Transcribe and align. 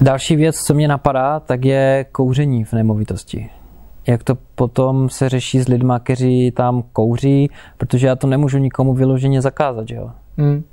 Další 0.00 0.36
věc, 0.36 0.56
co 0.56 0.74
mě 0.74 0.88
napadá, 0.88 1.40
tak 1.40 1.64
je 1.64 2.06
kouření 2.12 2.64
v 2.64 2.72
nemovitosti. 2.72 3.50
Jak 4.06 4.24
to 4.24 4.34
potom 4.54 5.08
se 5.08 5.28
řeší 5.28 5.60
s 5.60 5.68
lidma, 5.68 5.98
kteří 5.98 6.50
tam 6.50 6.82
kouří, 6.92 7.50
protože 7.78 8.06
já 8.06 8.16
to 8.16 8.26
nemůžu 8.26 8.58
nikomu 8.58 8.94
vyloženě 8.94 9.42
zakázat, 9.42 9.88
že 9.88 9.94
jo? 9.94 10.10
Hmm. 10.36 10.64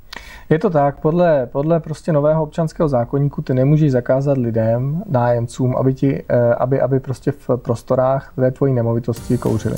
Je 0.50 0.58
to 0.58 0.70
tak, 0.70 1.00
podle, 1.00 1.46
podle 1.46 1.80
prostě 1.80 2.12
nového 2.12 2.42
občanského 2.42 2.88
zákonníku 2.88 3.42
ty 3.42 3.54
nemůžeš 3.54 3.92
zakázat 3.92 4.38
lidem, 4.38 5.02
nájemcům, 5.10 5.76
aby, 5.76 5.94
ti, 5.94 6.24
eh, 6.28 6.54
aby, 6.54 6.80
aby 6.80 7.00
prostě 7.00 7.32
v 7.32 7.56
prostorách 7.56 8.32
ve 8.36 8.50
tvojí 8.50 8.74
nemovitosti 8.74 9.38
kouřili. 9.38 9.76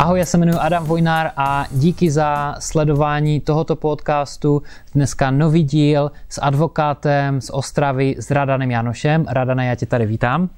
Ahoj, 0.00 0.18
já 0.18 0.24
se 0.24 0.36
jmenuji 0.36 0.58
Adam 0.58 0.84
Vojnár 0.84 1.30
a 1.36 1.66
díky 1.70 2.10
za 2.10 2.56
sledování 2.58 3.40
tohoto 3.40 3.76
podcastu. 3.76 4.62
Dneska 4.94 5.30
nový 5.30 5.62
díl 5.62 6.10
s 6.28 6.40
advokátem 6.42 7.40
z 7.40 7.50
Ostravy, 7.50 8.16
s 8.18 8.30
Radanem 8.30 8.70
Janošem. 8.70 9.26
Radane, 9.28 9.66
já 9.66 9.74
tě 9.74 9.86
tady 9.86 10.06
vítám. 10.06 10.48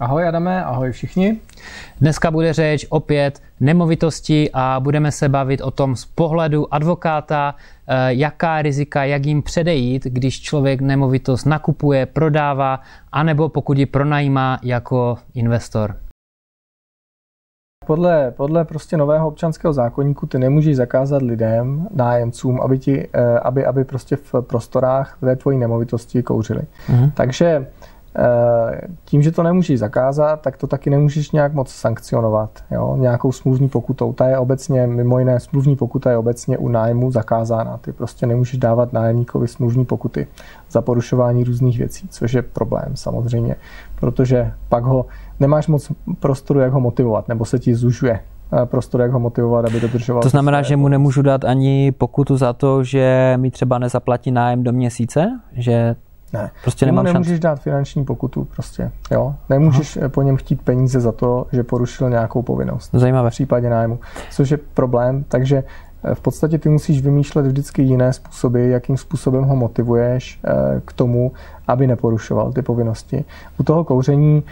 Ahoj 0.00 0.28
Adame, 0.28 0.64
ahoj 0.64 0.92
všichni. 0.92 1.40
Dneska 2.00 2.30
bude 2.30 2.52
řeč 2.52 2.86
opět 2.88 3.42
nemovitosti 3.60 4.50
a 4.52 4.80
budeme 4.80 5.12
se 5.12 5.28
bavit 5.28 5.60
o 5.60 5.70
tom 5.70 5.96
z 5.96 6.04
pohledu 6.04 6.74
advokáta, 6.74 7.54
eh, 7.86 7.94
jaká 8.08 8.62
rizika, 8.62 9.04
jak 9.04 9.26
jim 9.26 9.42
předejít, 9.42 10.04
když 10.04 10.40
člověk 10.40 10.80
nemovitost 10.80 11.44
nakupuje, 11.44 12.06
prodává, 12.06 12.80
anebo 13.12 13.48
pokud 13.48 13.78
ji 13.78 13.86
pronajímá 13.86 14.58
jako 14.62 15.18
investor. 15.34 15.96
Podle, 17.86 18.30
podle 18.30 18.64
prostě 18.64 18.96
nového 18.96 19.28
občanského 19.28 19.72
zákonníku 19.72 20.26
ty 20.26 20.38
nemůžeš 20.38 20.76
zakázat 20.76 21.22
lidem, 21.22 21.88
nájemcům, 21.94 22.60
aby, 22.60 22.78
ti, 22.78 23.08
eh, 23.12 23.38
aby, 23.38 23.66
aby 23.66 23.84
prostě 23.84 24.16
v 24.16 24.34
prostorách 24.40 25.16
ve 25.20 25.36
tvojí 25.36 25.58
nemovitosti 25.58 26.22
kouřili. 26.22 26.62
Mm-hmm. 26.62 27.10
Takže 27.14 27.66
tím, 29.04 29.22
že 29.22 29.32
to 29.32 29.42
nemůžeš 29.42 29.78
zakázat, 29.78 30.40
tak 30.40 30.56
to 30.56 30.66
taky 30.66 30.90
nemůžeš 30.90 31.30
nějak 31.30 31.54
moc 31.54 31.70
sankcionovat. 31.70 32.50
Jo? 32.70 32.96
Nějakou 32.96 33.32
smluvní 33.32 33.68
pokutou. 33.68 34.12
Ta 34.12 34.28
je 34.28 34.38
obecně, 34.38 34.86
mimo 34.86 35.18
jiné, 35.18 35.40
smluvní 35.40 35.76
pokuta 35.76 36.10
je 36.10 36.16
obecně 36.16 36.58
u 36.58 36.68
nájmu 36.68 37.10
zakázána. 37.10 37.76
Ty 37.76 37.92
prostě 37.92 38.26
nemůžeš 38.26 38.58
dávat 38.58 38.92
nájemníkovi 38.92 39.48
smluvní 39.48 39.84
pokuty 39.84 40.26
za 40.70 40.82
porušování 40.82 41.44
různých 41.44 41.78
věcí, 41.78 42.08
což 42.08 42.32
je 42.32 42.42
problém 42.42 42.92
samozřejmě, 42.94 43.56
protože 44.00 44.52
pak 44.68 44.84
ho 44.84 45.06
nemáš 45.40 45.68
moc 45.68 45.92
prostoru, 46.20 46.60
jak 46.60 46.72
ho 46.72 46.80
motivovat, 46.80 47.28
nebo 47.28 47.44
se 47.44 47.58
ti 47.58 47.74
zužuje 47.74 48.20
eh, 48.62 48.66
prostor, 48.66 49.00
jak 49.00 49.10
ho 49.10 49.20
motivovat, 49.20 49.64
aby 49.64 49.80
dodržoval. 49.80 50.22
To 50.22 50.28
znamená, 50.28 50.62
že 50.62 50.76
mu 50.76 50.88
nemůžu 50.88 51.22
dát 51.22 51.44
ani 51.44 51.92
pokutu 51.92 52.36
za 52.36 52.52
to, 52.52 52.84
že 52.84 53.34
mi 53.36 53.50
třeba 53.50 53.78
nezaplatí 53.78 54.30
nájem 54.30 54.62
do 54.62 54.72
měsíce? 54.72 55.40
Že 55.52 55.96
ne, 56.32 56.50
prostě 56.62 56.86
nemám 56.86 57.04
nemůžeš 57.04 57.32
šanci. 57.32 57.42
dát 57.42 57.60
finanční 57.60 58.04
pokutu 58.04 58.44
prostě, 58.44 58.90
jo. 59.10 59.34
Nemůžeš 59.48 59.96
Aha. 59.96 60.08
po 60.08 60.22
něm 60.22 60.36
chtít 60.36 60.62
peníze 60.62 61.00
za 61.00 61.12
to, 61.12 61.46
že 61.52 61.62
porušil 61.62 62.10
nějakou 62.10 62.42
povinnost. 62.42 62.90
Zajímavé. 62.92 63.30
V 63.30 63.32
případě 63.32 63.70
nájmu, 63.70 63.98
což 64.30 64.50
je 64.50 64.56
problém, 64.56 65.24
takže 65.28 65.64
eh, 66.04 66.14
v 66.14 66.20
podstatě 66.20 66.58
ty 66.58 66.68
musíš 66.68 67.02
vymýšlet 67.02 67.46
vždycky 67.46 67.82
jiné 67.82 68.12
způsoby, 68.12 68.70
jakým 68.70 68.96
způsobem 68.96 69.44
ho 69.44 69.56
motivuješ 69.56 70.40
eh, 70.44 70.80
k 70.84 70.92
tomu, 70.92 71.32
aby 71.68 71.86
neporušoval 71.86 72.52
ty 72.52 72.62
povinnosti. 72.62 73.24
U 73.58 73.62
toho 73.62 73.84
kouření 73.84 74.42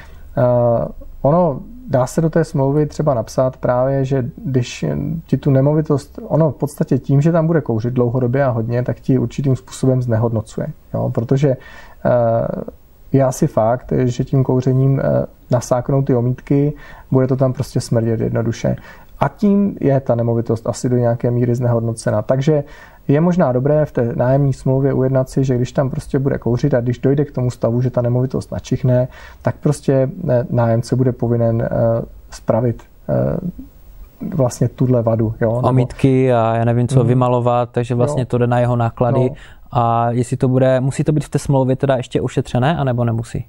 ono 1.23 1.61
dá 1.91 2.07
se 2.07 2.21
do 2.21 2.31
té 2.31 2.45
smlouvy 2.45 2.87
třeba 2.87 3.15
napsat 3.15 3.57
právě, 3.57 4.05
že 4.05 4.31
když 4.45 4.85
ti 5.27 5.37
tu 5.37 5.51
nemovitost, 5.51 6.19
ono 6.23 6.51
v 6.51 6.55
podstatě 6.55 6.99
tím, 6.99 7.21
že 7.21 7.33
tam 7.33 7.47
bude 7.47 7.61
kouřit 7.61 7.95
dlouhodobě 7.95 8.45
a 8.45 8.51
hodně, 8.51 8.83
tak 8.83 9.01
ti 9.01 9.19
určitým 9.19 9.57
způsobem 9.57 10.03
znehodnocuje. 10.03 10.67
Jo? 10.95 11.11
Protože 11.15 11.49
uh, 11.49 12.63
je 13.13 13.25
asi 13.25 13.47
fakt, 13.47 13.93
že 14.05 14.25
tím 14.25 14.45
kouřením 14.45 14.93
uh, 14.93 15.01
nasáknou 15.51 16.03
ty 16.03 16.15
omítky, 16.15 16.73
bude 17.11 17.27
to 17.27 17.37
tam 17.37 17.53
prostě 17.53 17.81
smrdět 17.81 18.21
jednoduše. 18.21 18.77
A 19.21 19.29
tím 19.29 19.77
je 19.81 20.01
ta 20.01 20.15
nemovitost 20.15 20.67
asi 20.67 20.89
do 20.89 20.97
nějaké 20.97 21.31
míry 21.31 21.55
znehodnocena. 21.55 22.23
Takže 22.23 22.65
je 23.13 23.21
možná 23.21 23.53
dobré 23.53 23.87
v 23.87 23.93
té 23.93 24.13
nájemní 24.17 24.53
smlouvě 24.53 24.93
ujednat 24.93 25.31
si, 25.31 25.45
že 25.45 25.57
když 25.57 25.73
tam 25.73 25.91
prostě 25.91 26.19
bude 26.19 26.39
kouřit 26.39 26.75
a 26.75 26.81
když 26.81 26.99
dojde 26.99 27.25
k 27.25 27.33
tomu 27.33 27.51
stavu, 27.51 27.83
že 27.83 27.91
ta 27.91 28.03
nemovitost 28.03 28.53
načichne, 28.53 29.09
tak 29.43 29.55
prostě 29.61 30.11
eh, 30.29 30.47
nájemce 30.51 30.97
bude 30.97 31.13
povinen 31.13 31.63
eh, 31.63 31.69
spravit 32.31 32.83
eh, 33.09 33.37
vlastně 34.35 34.69
tuhle 34.69 35.03
vadu. 35.03 35.35
Jo? 35.41 35.51
Omítky 35.51 36.33
a 36.33 36.55
já 36.55 36.65
nevím 36.65 36.89
co, 36.89 37.01
mm. 37.01 37.09
vymalovat, 37.09 37.69
takže 37.73 37.95
vlastně 37.95 38.23
jo. 38.23 38.27
to 38.27 38.39
jde 38.39 38.47
na 38.47 38.59
jeho 38.59 38.77
náklady 38.77 39.21
no. 39.21 39.37
A 39.73 40.11
jestli 40.11 40.37
to 40.37 40.49
bude, 40.49 40.81
musí 40.81 41.05
to 41.05 41.13
být 41.13 41.25
v 41.25 41.29
té 41.29 41.39
smlouvě 41.39 41.77
teda 41.77 41.97
ještě 41.97 42.21
ošetřené, 42.21 42.77
anebo 42.77 43.05
nemusí? 43.05 43.47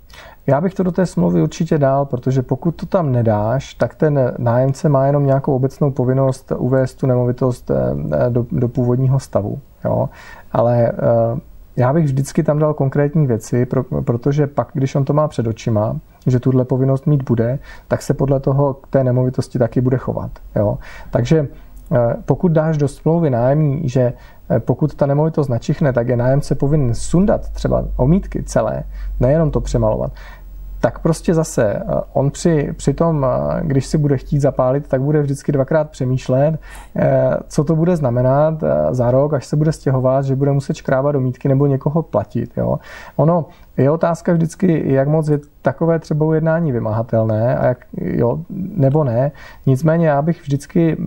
Já 0.48 0.62
bych 0.62 0.74
to 0.74 0.84
do 0.84 0.92
té 0.92 1.06
smlouvy 1.06 1.42
určitě 1.42 1.78
dal, 1.78 2.06
protože 2.06 2.42
pokud 2.42 2.76
to 2.76 2.86
tam 2.86 3.12
nedáš, 3.12 3.74
tak 3.74 3.96
ten 3.96 4.34
nájemce 4.38 4.90
má 4.90 5.06
jenom 5.06 5.26
nějakou 5.26 5.56
obecnou 5.56 5.92
povinnost 5.92 6.52
uvést 6.58 6.96
tu 6.96 7.08
nemovitost 7.08 7.72
eh, 7.72 8.30
do, 8.30 8.46
do 8.52 8.68
původního 8.68 9.20
stavu. 9.20 9.60
Jo? 9.86 10.10
Ale 10.52 10.88
eh, 10.88 11.40
já 11.76 11.94
bych 11.94 12.06
vždycky 12.06 12.44
tam 12.44 12.60
dal 12.60 12.74
konkrétní 12.74 13.28
věci, 13.28 13.68
protože 14.06 14.48
pak, 14.48 14.70
když 14.74 14.96
on 14.96 15.06
to 15.06 15.14
má 15.14 15.28
před 15.28 15.48
očima, 15.48 16.00
že 16.28 16.40
tuhle 16.40 16.66
povinnost 16.66 17.08
mít 17.08 17.24
bude, 17.24 17.60
tak 17.88 18.02
se 18.02 18.14
podle 18.14 18.40
toho 18.40 18.74
k 18.74 18.88
té 18.88 19.04
nemovitosti 19.04 19.60
taky 19.60 19.82
bude 19.82 19.98
chovat. 19.98 20.32
Jo? 20.56 20.78
Takže 21.12 21.48
eh, 21.92 22.16
pokud 22.26 22.52
dáš 22.52 22.78
do 22.78 22.88
smlouvy 22.88 23.30
nájemní, 23.30 23.90
že 23.90 24.14
Eh, 24.41 24.41
pokud 24.60 24.96
ta 24.96 25.06
nemovitost 25.06 25.48
načichne, 25.48 25.94
tak 25.94 26.08
je 26.08 26.18
nájemce 26.18 26.56
povinen 26.56 26.96
sundat 26.96 27.50
třeba 27.50 27.86
omítky 27.96 28.44
celé, 28.44 28.84
nejenom 29.20 29.52
to 29.52 29.62
přemalovat 29.62 30.12
tak 30.82 31.00
prostě 31.00 31.34
zase 31.34 31.74
eh, 31.74 31.84
on 32.14 32.32
při, 32.32 32.74
při 32.78 32.94
tom, 32.94 33.26
eh, 33.26 33.62
když 33.64 33.86
si 33.86 33.98
bude 33.98 34.18
chtít 34.18 34.40
zapálit, 34.40 34.88
tak 34.88 35.02
bude 35.02 35.22
vždycky 35.22 35.52
dvakrát 35.52 35.90
přemýšlet, 35.90 36.60
co 37.48 37.64
to 37.64 37.76
bude 37.76 37.96
znamenat 37.96 38.64
za 38.92 39.12
rok, 39.12 39.34
až 39.34 39.46
se 39.46 39.56
bude 39.56 39.72
stěhovat, 39.72 40.26
že 40.26 40.36
bude 40.36 40.52
muset 40.52 40.76
škrábat 40.76 41.14
domítky 41.14 41.50
nebo 41.50 41.68
někoho 41.68 42.02
platit. 42.02 42.58
Jo. 42.58 42.80
Ono 43.16 43.46
je 43.78 43.92
otázka 43.92 44.34
vždycky, 44.34 44.94
jak 44.94 45.08
moc 45.08 45.28
je 45.28 45.40
takové 45.62 46.00
třeba 46.00 46.26
ujednání 46.26 46.72
vymahatelné 46.72 47.58
a 47.58 47.66
jak, 47.66 47.86
jo, 47.96 48.40
nebo 48.76 49.04
ne. 49.04 49.32
Nicméně 49.66 50.08
já 50.08 50.22
bych 50.22 50.42
vždycky 50.42 50.98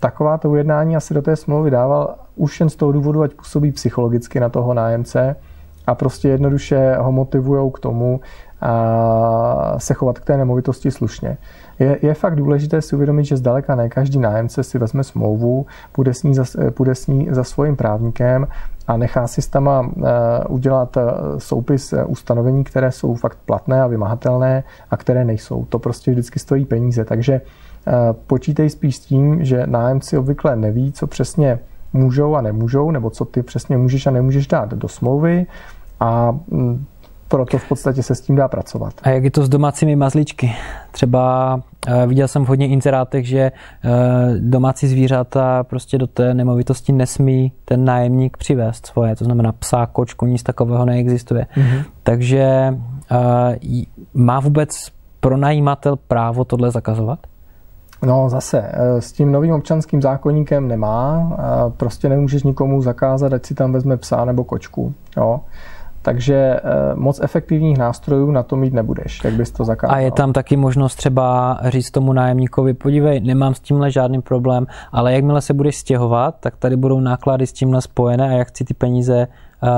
takováto 0.00 0.50
ujednání 0.50 0.96
asi 0.96 1.14
do 1.14 1.22
té 1.22 1.36
smlouvy 1.36 1.70
dával 1.70 2.14
už 2.36 2.60
jen 2.60 2.68
z 2.68 2.76
toho 2.76 2.92
důvodu, 2.92 3.22
ať 3.22 3.34
působí 3.34 3.72
psychologicky 3.72 4.40
na 4.40 4.48
toho 4.48 4.74
nájemce 4.74 5.36
a 5.86 5.94
prostě 5.94 6.28
jednoduše 6.28 6.96
ho 6.98 7.12
motivují 7.12 7.72
k 7.72 7.78
tomu 7.78 8.20
a 8.64 9.74
se 9.78 9.94
chovat 9.94 10.18
k 10.18 10.24
té 10.24 10.36
nemovitosti 10.36 10.90
slušně. 10.90 11.36
Je, 11.78 11.98
je 12.02 12.14
fakt 12.14 12.36
důležité 12.36 12.82
si 12.82 12.96
uvědomit, 12.96 13.24
že 13.24 13.36
zdaleka 13.36 13.74
ne 13.74 13.88
každý 13.88 14.18
nájemce 14.18 14.62
si 14.62 14.78
vezme 14.78 15.04
smlouvu, 15.04 15.66
půjde 15.92 16.14
s 16.14 16.22
ní 16.22 16.34
za, 16.34 16.44
půjde 16.70 16.94
s 16.94 17.06
ní 17.06 17.28
za 17.30 17.44
svým 17.44 17.76
právníkem 17.76 18.46
a 18.86 18.96
nechá 18.96 19.26
si 19.26 19.50
tam 19.50 19.66
uh, 19.66 20.04
udělat 20.48 20.96
uh, 20.96 21.02
soupis 21.38 21.94
ustanovení, 22.06 22.64
které 22.64 22.92
jsou 22.92 23.14
fakt 23.14 23.38
platné 23.46 23.82
a 23.82 23.86
vymahatelné 23.86 24.64
a 24.90 24.96
které 24.96 25.24
nejsou. 25.24 25.64
To 25.64 25.78
prostě 25.78 26.10
vždycky 26.10 26.38
stojí 26.38 26.64
peníze. 26.64 27.04
Takže 27.04 27.40
počítej 28.26 28.70
spíš 28.70 28.96
s 28.96 29.00
tím, 29.00 29.44
že 29.44 29.66
nájemci 29.66 30.18
obvykle 30.18 30.56
neví, 30.56 30.92
co 30.92 31.06
přesně 31.06 31.58
můžou 31.92 32.34
a 32.34 32.40
nemůžou, 32.40 32.90
nebo 32.90 33.10
co 33.10 33.24
ty 33.24 33.42
přesně 33.42 33.76
můžeš 33.76 34.06
a 34.06 34.10
nemůžeš 34.10 34.46
dát 34.46 34.74
do 34.74 34.88
smlouvy 34.88 35.46
a 36.00 36.32
mm, 36.32 36.84
proto 37.34 37.58
v 37.58 37.68
podstatě 37.68 38.02
se 38.02 38.14
s 38.14 38.20
tím 38.20 38.36
dá 38.36 38.48
pracovat. 38.48 38.94
A 39.02 39.08
jak 39.08 39.24
je 39.24 39.30
to 39.30 39.44
s 39.44 39.48
domácími 39.48 39.96
mazlíčky? 39.96 40.52
Třeba 40.90 41.54
uh, 41.54 42.06
viděl 42.06 42.28
jsem 42.28 42.44
v 42.44 42.48
hodně 42.48 42.68
inzerátech, 42.68 43.28
že 43.28 43.52
uh, 43.52 43.90
domácí 44.38 44.88
zvířata 44.88 45.64
prostě 45.64 45.98
do 45.98 46.06
té 46.06 46.34
nemovitosti 46.34 46.92
nesmí 46.92 47.52
ten 47.64 47.84
nájemník 47.84 48.36
přivést 48.36 48.86
svoje, 48.86 49.16
to 49.16 49.24
znamená 49.24 49.52
psa, 49.52 49.86
kočku, 49.86 50.26
nic 50.26 50.42
takového 50.42 50.84
neexistuje. 50.84 51.46
Mm-hmm. 51.56 51.84
Takže 52.02 52.74
uh, 53.10 53.82
má 54.14 54.40
vůbec 54.40 54.70
pronajímatel 55.20 55.96
právo 55.96 56.44
tohle 56.44 56.70
zakazovat? 56.70 57.18
No 58.06 58.28
zase, 58.28 58.72
s 58.98 59.12
tím 59.12 59.32
novým 59.32 59.54
občanským 59.54 60.02
zákonníkem 60.02 60.68
nemá, 60.68 61.36
prostě 61.76 62.08
nemůžeš 62.08 62.42
nikomu 62.42 62.82
zakázat, 62.82 63.32
ať 63.32 63.46
si 63.46 63.54
tam 63.54 63.72
vezme 63.72 63.96
psa 63.96 64.24
nebo 64.24 64.44
kočku. 64.44 64.94
Jo. 65.16 65.40
Takže 66.04 66.34
eh, 66.34 66.60
moc 66.94 67.20
efektivních 67.22 67.78
nástrojů 67.78 68.30
na 68.30 68.42
to 68.42 68.56
mít 68.56 68.72
nebudeš, 68.72 69.20
jak 69.24 69.34
bys 69.34 69.50
to 69.50 69.64
zakázal. 69.64 69.96
A 69.96 70.00
je 70.00 70.10
tam 70.10 70.32
taky 70.32 70.56
možnost 70.56 70.94
třeba 70.94 71.58
říct 71.64 71.90
tomu 71.90 72.12
nájemníkovi, 72.12 72.74
podívej, 72.74 73.20
nemám 73.20 73.54
s 73.54 73.60
tímhle 73.60 73.90
žádný 73.90 74.22
problém, 74.22 74.66
ale 74.92 75.12
jakmile 75.12 75.40
se 75.40 75.54
budeš 75.54 75.76
stěhovat, 75.76 76.36
tak 76.40 76.56
tady 76.56 76.76
budou 76.76 77.00
náklady 77.00 77.46
s 77.46 77.52
tímhle 77.52 77.80
spojené 77.80 78.28
a 78.28 78.32
já 78.32 78.44
chci 78.44 78.64
ty 78.64 78.74
peníze, 78.74 79.26
eh, 79.62 79.68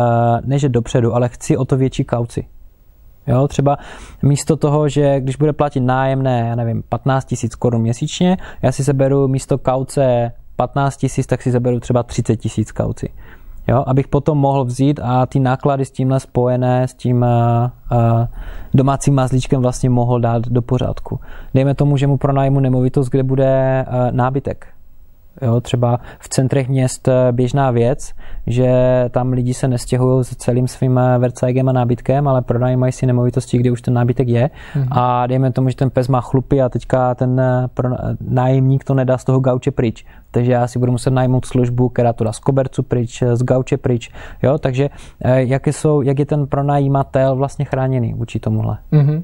ne 0.44 0.58
že 0.58 0.68
dopředu, 0.68 1.14
ale 1.14 1.28
chci 1.28 1.56
o 1.56 1.64
to 1.64 1.76
větší 1.76 2.04
kauci. 2.04 2.44
Jo, 3.26 3.48
třeba 3.48 3.78
místo 4.22 4.56
toho, 4.56 4.88
že 4.88 5.20
když 5.20 5.36
bude 5.36 5.52
platit 5.52 5.80
nájemné, 5.80 6.46
já 6.48 6.54
nevím, 6.54 6.82
15 6.88 7.24
tisíc 7.24 7.54
korun 7.54 7.82
měsíčně, 7.82 8.36
já 8.62 8.72
si 8.72 8.84
seberu 8.84 9.28
místo 9.28 9.58
kauce 9.58 10.32
15 10.56 10.96
tisíc, 10.96 11.26
tak 11.26 11.42
si 11.42 11.52
seberu 11.52 11.80
třeba 11.80 12.02
30 12.02 12.36
tisíc 12.36 12.72
kauci. 12.72 13.08
Jo, 13.68 13.84
abych 13.86 14.08
potom 14.08 14.38
mohl 14.38 14.64
vzít 14.64 15.00
a 15.02 15.26
ty 15.26 15.40
náklady 15.40 15.84
s 15.84 15.90
tímhle 15.90 16.20
spojené, 16.20 16.88
s 16.88 16.94
tím 16.94 17.22
uh, 17.22 17.98
uh, 17.98 18.26
domácím 18.74 19.14
mazlíčkem 19.14 19.62
vlastně 19.62 19.90
mohl 19.90 20.20
dát 20.20 20.48
do 20.48 20.62
pořádku. 20.62 21.20
Dejme 21.54 21.74
tomu, 21.74 21.96
že 21.96 22.06
mu 22.06 22.16
pronajmu 22.16 22.60
nemovitost, 22.60 23.08
kde 23.08 23.22
bude 23.22 23.84
uh, 23.88 23.94
nábytek. 24.10 24.66
Jo, 25.42 25.60
třeba 25.60 26.00
v 26.18 26.28
centrech 26.28 26.68
měst 26.68 27.08
běžná 27.32 27.70
věc, 27.70 28.12
že 28.46 28.70
tam 29.10 29.32
lidi 29.32 29.54
se 29.54 29.68
nestěhují 29.68 30.24
s 30.24 30.36
celým 30.36 30.68
svým 30.68 31.00
vercajgem 31.18 31.68
a 31.68 31.72
nábytkem, 31.72 32.28
ale 32.28 32.42
pronajímají 32.42 32.92
si 32.92 33.06
nemovitosti, 33.06 33.58
kde 33.58 33.70
už 33.70 33.82
ten 33.82 33.94
nábytek 33.94 34.28
je. 34.28 34.50
Mm-hmm. 34.74 34.88
A 34.90 35.26
dejme 35.26 35.52
tomu, 35.52 35.68
že 35.68 35.76
ten 35.76 35.90
pes 35.90 36.08
má 36.08 36.20
chlupy 36.20 36.62
a 36.62 36.68
teďka 36.68 37.14
ten 37.14 37.42
nájemník 38.20 38.84
to 38.84 38.94
nedá 38.94 39.18
z 39.18 39.24
toho 39.24 39.40
gauče 39.40 39.70
pryč 39.70 40.06
takže 40.36 40.52
já 40.52 40.66
si 40.66 40.78
budu 40.78 40.92
muset 40.92 41.10
najmout 41.10 41.44
službu, 41.44 41.88
která 41.88 42.12
to 42.12 42.24
dá 42.24 42.32
z 42.32 42.38
kobercu 42.38 42.82
pryč, 42.82 43.22
z 43.32 43.42
gauče 43.42 43.76
pryč, 43.76 44.10
jo, 44.42 44.58
takže 44.58 44.88
eh, 45.24 45.42
jaké 45.42 45.72
jsou, 45.72 46.02
jak 46.02 46.18
je 46.18 46.26
ten 46.26 46.46
pronajímatel 46.46 47.36
vlastně 47.36 47.64
chráněný 47.64 48.14
vůči 48.14 48.40
tomuhle? 48.40 48.78
Mm-hmm. 48.92 49.22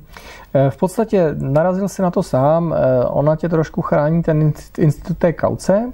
V 0.71 0.77
podstatě 0.77 1.35
narazil 1.39 1.89
si 1.89 2.03
na 2.03 2.11
to 2.11 2.23
sám, 2.23 2.75
ona 3.07 3.37
tě 3.37 3.49
trošku 3.49 3.83
chrání 3.83 4.23
ten 4.23 4.53
institut 4.79 5.19
té 5.19 5.33
kauce, 5.33 5.93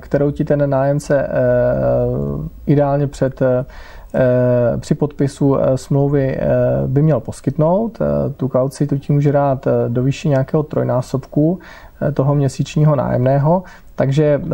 kterou 0.00 0.30
ti 0.30 0.44
ten 0.44 0.70
nájemce 0.70 1.28
ideálně 2.66 3.06
před 3.06 3.40
při 4.80 4.94
podpisu 4.94 5.56
smlouvy 5.74 6.38
by 6.86 7.02
měl 7.02 7.20
poskytnout. 7.20 7.98
Tu 8.36 8.48
kauci 8.48 8.86
ti 8.86 9.12
může 9.12 9.32
dát 9.32 9.68
do 9.88 10.02
výši 10.02 10.28
nějakého 10.28 10.62
trojnásobku 10.62 11.58
toho 12.14 12.34
měsíčního 12.34 12.96
nájemného. 12.96 13.62
Takže 13.98 14.24
eh, 14.24 14.48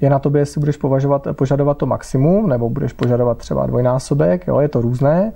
je 0.00 0.10
na 0.10 0.18
tobě, 0.18 0.40
jestli 0.42 0.58
budeš 0.58 0.76
považovat, 0.76 1.28
požadovat 1.32 1.78
to 1.78 1.86
maximum, 1.86 2.48
nebo 2.48 2.70
budeš 2.70 2.92
požadovat 2.92 3.38
třeba 3.38 3.66
dvojnásobek, 3.66 4.46
jo, 4.46 4.60
je 4.60 4.68
to 4.68 4.80
různé. 4.80 5.32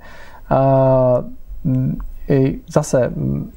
A 0.49 1.23
mm, 1.63 1.97
zase 2.67 3.09
mm, 3.15 3.51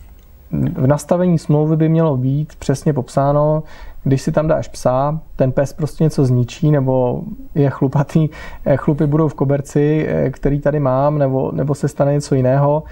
v 0.63 0.87
nastavení 0.87 1.39
smlouvy 1.39 1.77
by 1.77 1.89
mělo 1.89 2.17
být 2.17 2.57
přesně 2.59 2.93
popsáno, 2.93 3.63
když 4.05 4.23
si 4.23 4.33
tam 4.33 4.49
dáš 4.49 4.69
psa, 4.69 5.21
ten 5.37 5.53
pes 5.53 5.73
prostě 5.73 6.05
něco 6.05 6.25
zničí, 6.25 6.71
nebo 6.71 7.23
je 7.55 7.71
chlupatý, 7.71 8.29
eh, 8.65 8.77
chlupy 8.77 9.07
budou 9.07 9.29
v 9.29 9.35
koberci, 9.35 10.07
eh, 10.09 10.31
který 10.31 10.61
tady 10.61 10.81
mám, 10.81 11.19
nebo, 11.19 11.53
nebo 11.53 11.75
se 11.75 11.89
stane 11.89 12.13
něco 12.13 12.35
jiného, 12.35 12.83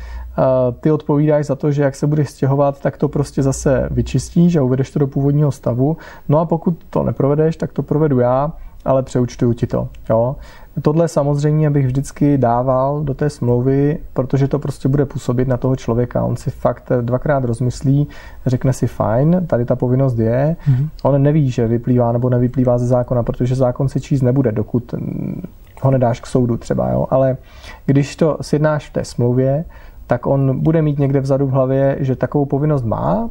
ty 0.80 0.90
odpovídáš 0.90 1.46
za 1.46 1.54
to, 1.54 1.72
že 1.72 1.82
jak 1.82 1.94
se 1.94 2.06
budeš 2.06 2.30
stěhovat, 2.30 2.80
tak 2.80 2.96
to 2.96 3.08
prostě 3.08 3.42
zase 3.42 3.88
vyčistíš 3.90 4.56
a 4.56 4.62
uvedeš 4.62 4.90
to 4.90 4.98
do 4.98 5.06
původního 5.06 5.52
stavu. 5.52 5.96
No 6.28 6.38
a 6.38 6.44
pokud 6.44 6.84
to 6.90 7.02
neprovedeš, 7.02 7.56
tak 7.56 7.72
to 7.72 7.82
provedu 7.82 8.20
já, 8.20 8.52
ale 8.84 9.02
přeučtuju 9.02 9.52
ti 9.52 9.66
to. 9.66 9.88
Jo? 10.10 10.36
Tohle 10.82 11.08
samozřejmě 11.08 11.70
bych 11.70 11.86
vždycky 11.86 12.38
dával 12.38 13.02
do 13.02 13.14
té 13.14 13.30
smlouvy, 13.30 13.98
protože 14.12 14.48
to 14.48 14.58
prostě 14.58 14.88
bude 14.88 15.06
působit 15.06 15.48
na 15.48 15.56
toho 15.56 15.76
člověka. 15.76 16.24
On 16.24 16.36
si 16.36 16.50
fakt 16.50 16.92
dvakrát 17.00 17.44
rozmyslí, 17.44 18.08
řekne 18.46 18.72
si 18.72 18.86
fajn, 18.86 19.46
tady 19.46 19.64
ta 19.64 19.76
povinnost 19.76 20.18
je. 20.18 20.56
Mm-hmm. 20.68 20.88
On 21.02 21.22
neví, 21.22 21.50
že 21.50 21.66
vyplývá 21.66 22.12
nebo 22.12 22.30
nevyplývá 22.30 22.78
ze 22.78 22.86
zákona, 22.86 23.22
protože 23.22 23.54
zákon 23.54 23.88
si 23.88 24.00
číst 24.00 24.22
nebude, 24.22 24.52
dokud 24.52 24.94
ho 25.82 25.90
nedáš 25.90 26.20
k 26.20 26.26
soudu 26.26 26.56
třeba. 26.56 26.90
Jo? 26.90 27.06
Ale 27.10 27.36
když 27.86 28.16
to 28.16 28.38
sjednáš 28.40 28.88
v 28.88 28.92
té 28.92 29.04
smlouvě, 29.04 29.64
tak 30.06 30.26
on 30.26 30.60
bude 30.60 30.82
mít 30.82 30.98
někde 30.98 31.20
vzadu 31.20 31.46
v 31.46 31.50
hlavě, 31.50 31.96
že 32.00 32.16
takovou 32.16 32.44
povinnost 32.46 32.84
má 32.84 33.30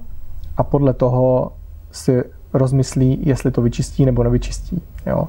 a 0.58 0.64
podle 0.64 0.94
toho 0.94 1.52
si 1.92 2.24
rozmyslí, 2.54 3.20
jestli 3.26 3.52
to 3.52 3.62
vyčistí 3.62 4.06
nebo 4.06 4.24
nevyčistí. 4.24 4.82
Jo. 5.06 5.28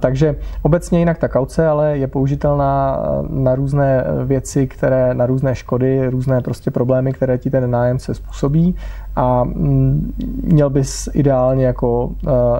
Takže 0.00 0.36
obecně 0.62 0.98
jinak 0.98 1.18
ta 1.18 1.28
kauce, 1.28 1.68
ale 1.68 1.98
je 1.98 2.06
použitelná 2.06 3.00
na 3.30 3.54
různé 3.54 4.04
věci, 4.24 4.66
které, 4.66 5.14
na 5.14 5.26
různé 5.26 5.54
škody, 5.54 6.08
různé 6.08 6.40
prostě 6.40 6.70
problémy, 6.70 7.12
které 7.12 7.38
ti 7.38 7.50
ten 7.50 7.70
nájemce 7.70 8.14
způsobí 8.14 8.74
a 9.16 9.44
mm, 9.44 10.12
měl 10.42 10.70
bys 10.70 11.08
ideálně 11.14 11.66
jako 11.66 12.10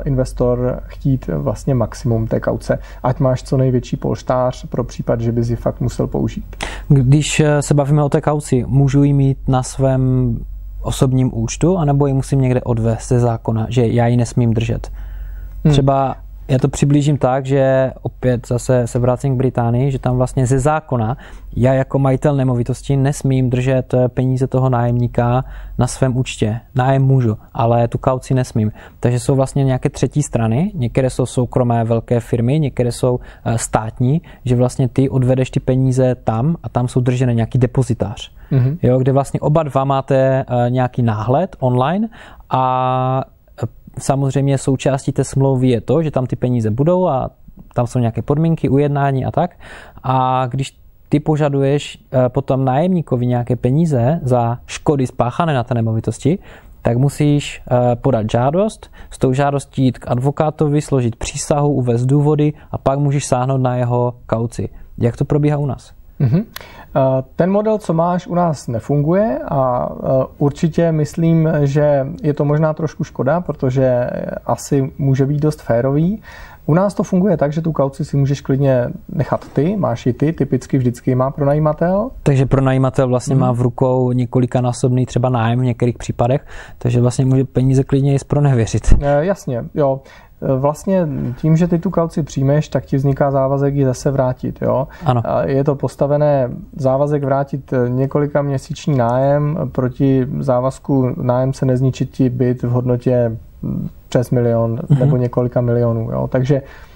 investor 0.04 0.82
chtít 0.86 1.26
vlastně 1.26 1.74
maximum 1.74 2.26
té 2.26 2.40
kauce, 2.40 2.78
ať 3.02 3.20
máš 3.20 3.42
co 3.42 3.56
největší 3.56 3.96
polštář 3.96 4.66
pro 4.66 4.84
případ, 4.84 5.20
že 5.20 5.32
bys 5.32 5.50
ji 5.50 5.56
fakt 5.56 5.80
musel 5.80 6.06
použít. 6.06 6.56
Když 6.88 7.40
eh, 7.40 7.62
se 7.62 7.74
bavíme 7.74 8.02
o 8.02 8.08
té 8.08 8.20
kauci, 8.20 8.64
můžu 8.68 9.02
ji 9.02 9.12
mít 9.12 9.38
na 9.48 9.62
svém 9.62 10.36
osobním 10.86 11.30
účtu, 11.38 11.78
anebo 11.78 12.06
ji 12.06 12.12
musím 12.12 12.40
někde 12.40 12.60
odvést 12.60 13.08
ze 13.08 13.20
zákona, 13.20 13.66
že 13.68 13.86
já 13.86 14.06
ji 14.06 14.16
nesmím 14.16 14.54
držet. 14.54 14.92
Hmm. 15.64 15.72
Třeba 15.72 16.16
já 16.48 16.58
to 16.58 16.68
přiblížím 16.68 17.18
tak, 17.18 17.46
že 17.46 17.92
opět 18.02 18.46
zase 18.46 18.86
se 18.86 18.98
vracím 18.98 19.34
k 19.34 19.38
Británii, 19.38 19.90
že 19.90 19.98
tam 19.98 20.16
vlastně 20.16 20.46
ze 20.46 20.58
zákona 20.58 21.16
já 21.56 21.72
jako 21.72 21.98
majitel 21.98 22.36
nemovitosti 22.36 22.96
nesmím 22.96 23.50
držet 23.50 23.94
peníze 24.08 24.46
toho 24.46 24.68
nájemníka 24.68 25.44
na 25.78 25.86
svém 25.86 26.16
účtě. 26.16 26.60
Nájem 26.74 27.02
můžu, 27.02 27.38
ale 27.54 27.88
tu 27.88 27.98
kauci 27.98 28.34
nesmím. 28.34 28.72
Takže 29.00 29.20
jsou 29.20 29.34
vlastně 29.34 29.64
nějaké 29.64 29.90
třetí 29.90 30.22
strany, 30.22 30.72
některé 30.74 31.10
jsou 31.10 31.26
soukromé 31.26 31.84
velké 31.84 32.20
firmy, 32.20 32.60
některé 32.60 32.92
jsou 32.92 33.20
eh, 33.44 33.58
státní, 33.58 34.22
že 34.44 34.56
vlastně 34.56 34.88
ty 34.88 35.08
odvedeš 35.08 35.50
ty 35.50 35.60
peníze 35.60 36.14
tam 36.14 36.56
a 36.62 36.68
tam 36.68 36.88
jsou 36.88 37.00
držené 37.00 37.34
nějaký 37.34 37.58
depozitář. 37.58 38.32
Mm-hmm. 38.52 38.78
Jo, 38.82 38.98
kde 38.98 39.12
vlastně 39.12 39.40
oba 39.40 39.62
dva 39.62 39.84
máte 39.84 40.44
eh, 40.48 40.70
nějaký 40.70 41.02
náhled 41.02 41.56
online 41.58 42.08
a 42.50 43.24
samozřejmě 43.98 44.58
součástí 44.58 45.12
té 45.12 45.24
smlouvy 45.24 45.68
je 45.68 45.80
to, 45.80 46.02
že 46.02 46.10
tam 46.10 46.26
ty 46.26 46.36
peníze 46.36 46.70
budou 46.70 47.08
a 47.08 47.30
tam 47.74 47.86
jsou 47.86 47.98
nějaké 47.98 48.22
podmínky, 48.22 48.68
ujednání 48.68 49.24
a 49.24 49.30
tak. 49.30 49.58
A 50.02 50.46
když 50.46 50.78
ty 51.08 51.20
požaduješ 51.20 51.98
eh, 52.12 52.28
potom 52.28 52.64
nájemníkovi 52.64 53.26
nějaké 53.26 53.56
peníze 53.56 54.20
za 54.22 54.58
škody 54.66 55.06
spáchané 55.06 55.54
na 55.54 55.64
té 55.64 55.74
nemovitosti, 55.74 56.38
tak 56.82 56.96
musíš 56.96 57.62
eh, 57.70 57.96
podat 57.96 58.30
žádost, 58.30 58.90
s 59.10 59.18
tou 59.18 59.32
žádostí 59.32 59.84
jít 59.84 59.98
k 59.98 60.10
advokátovi, 60.10 60.82
složit 60.82 61.16
přísahu, 61.16 61.72
uvést 61.72 62.06
důvody 62.06 62.52
a 62.70 62.78
pak 62.78 62.98
můžeš 62.98 63.26
sáhnout 63.26 63.58
na 63.58 63.76
jeho 63.76 64.14
kauci. 64.26 64.68
Jak 64.98 65.16
to 65.16 65.24
probíhá 65.24 65.58
u 65.58 65.66
nás? 65.66 65.92
Mm-hmm. 66.20 66.44
Ten 67.36 67.50
model, 67.50 67.78
co 67.78 67.92
máš, 67.94 68.26
u 68.26 68.34
nás 68.34 68.68
nefunguje 68.68 69.38
a 69.48 69.90
určitě 70.38 70.92
myslím, 70.92 71.48
že 71.62 72.06
je 72.22 72.34
to 72.34 72.44
možná 72.44 72.74
trošku 72.74 73.04
škoda, 73.04 73.40
protože 73.40 74.10
asi 74.46 74.92
může 74.98 75.26
být 75.26 75.40
dost 75.40 75.62
férový. 75.62 76.22
U 76.66 76.74
nás 76.74 76.94
to 76.94 77.02
funguje 77.02 77.36
tak, 77.36 77.52
že 77.52 77.62
tu 77.62 77.72
kauci 77.72 78.04
si 78.04 78.16
můžeš 78.16 78.40
klidně 78.40 78.88
nechat 79.08 79.48
ty, 79.52 79.76
máš 79.76 80.06
ji 80.06 80.12
ty, 80.12 80.32
typicky 80.32 80.78
vždycky 80.78 81.14
má 81.14 81.30
pronajímatel. 81.30 82.10
Takže 82.22 82.46
pronajímatel 82.46 83.08
vlastně 83.08 83.34
hmm. 83.34 83.40
má 83.40 83.52
v 83.52 83.60
rukou 83.60 84.12
několikanásobný 84.12 85.06
třeba 85.06 85.28
nájem 85.28 85.60
v 85.60 85.64
některých 85.64 85.98
případech, 85.98 86.46
takže 86.78 87.00
vlastně 87.00 87.24
může 87.24 87.44
peníze 87.44 87.84
klidně 87.84 88.14
i 88.14 88.18
zpronevěřit. 88.18 88.94
E, 89.00 89.24
jasně, 89.24 89.64
jo. 89.74 90.00
Vlastně 90.40 91.08
tím, 91.36 91.56
že 91.56 91.68
ty 91.68 91.78
tu 91.78 91.90
kauci 91.90 92.22
přijmeš, 92.22 92.68
tak 92.68 92.84
ti 92.84 92.96
vzniká 92.96 93.30
závazek 93.30 93.74
ji 93.74 93.84
zase 93.84 94.10
vrátit. 94.10 94.62
Jo? 94.62 94.88
Ano. 95.04 95.22
Je 95.44 95.64
to 95.64 95.74
postavené 95.74 96.50
závazek 96.76 97.24
vrátit 97.24 97.74
několika 97.88 98.42
měsíční 98.42 98.96
nájem 98.96 99.58
proti 99.72 100.26
závazku 100.38 101.14
nájem 101.22 101.52
se 101.52 101.66
nezničit 101.66 102.10
ti 102.10 102.30
byt 102.30 102.62
v 102.62 102.70
hodnotě 102.70 103.36
přes 104.08 104.30
milion 104.30 104.76
mm-hmm. 104.76 104.98
nebo 104.98 105.16
několika 105.16 105.60
milionů. 105.60 106.10
Jo? 106.12 106.28
Takže 106.32 106.56
eh, 106.56 106.95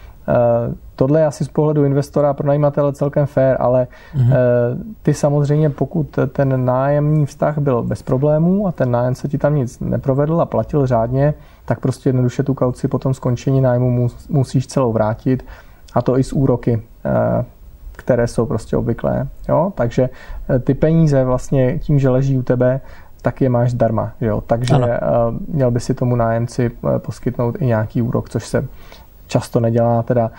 tohle 0.97 1.21
je 1.21 1.27
asi 1.27 1.45
z 1.45 1.49
pohledu 1.49 1.85
investora 1.85 2.31
a 2.31 2.35
pronajímatele 2.35 2.93
celkem 2.93 3.27
fair, 3.27 3.57
ale 3.61 3.87
mm-hmm. 4.17 4.35
ty 5.03 5.15
samozřejmě, 5.15 5.71
pokud 5.71 6.19
ten 6.33 6.65
nájemní 6.65 7.27
vztah 7.27 7.59
byl 7.59 7.83
bez 7.83 8.03
problémů 8.03 8.67
a 8.67 8.73
ten 8.73 8.91
nájem 8.91 9.15
se 9.15 9.29
ti 9.29 9.39
tam 9.39 9.55
nic 9.55 9.81
neprovedl 9.81 10.41
a 10.41 10.47
platil 10.47 10.87
řádně, 10.87 11.35
tak 11.65 11.81
prostě 11.81 12.09
jednoduše 12.09 12.43
tu 12.43 12.55
kauci 12.55 12.89
po 12.89 12.99
tom 12.99 13.15
skončení 13.15 13.61
nájmu 13.61 14.09
musíš 14.29 14.67
celou 14.67 14.93
vrátit 14.93 15.45
a 15.95 16.03
to 16.03 16.19
i 16.19 16.25
s 16.25 16.33
úroky, 16.33 16.83
eh, 17.05 17.45
které 17.93 18.27
jsou 18.27 18.47
prostě 18.47 18.77
obvyklé. 18.77 19.29
Jo? 19.49 19.73
Takže 19.75 20.11
eh, 20.49 20.59
ty 20.59 20.75
peníze 20.75 21.25
vlastně 21.25 21.79
tím, 21.79 21.99
že 21.99 22.09
leží 22.09 22.39
u 22.39 22.43
tebe, 22.43 22.81
tak 23.23 23.41
je 23.41 23.49
máš 23.49 23.71
zdarma. 23.71 24.13
Jo? 24.21 24.41
Takže 24.41 24.75
ano. 24.75 24.87
Eh, 24.91 25.01
měl 25.49 25.71
by 25.71 25.81
si 25.81 25.95
tomu 25.95 26.17
nájemci 26.17 26.71
poskytnout 26.99 27.57
i 27.63 27.67
nějaký 27.67 28.03
úrok, 28.03 28.29
což 28.29 28.47
se 28.47 28.69
často 29.31 29.61
nedělá. 29.61 30.03
Teda 30.03 30.31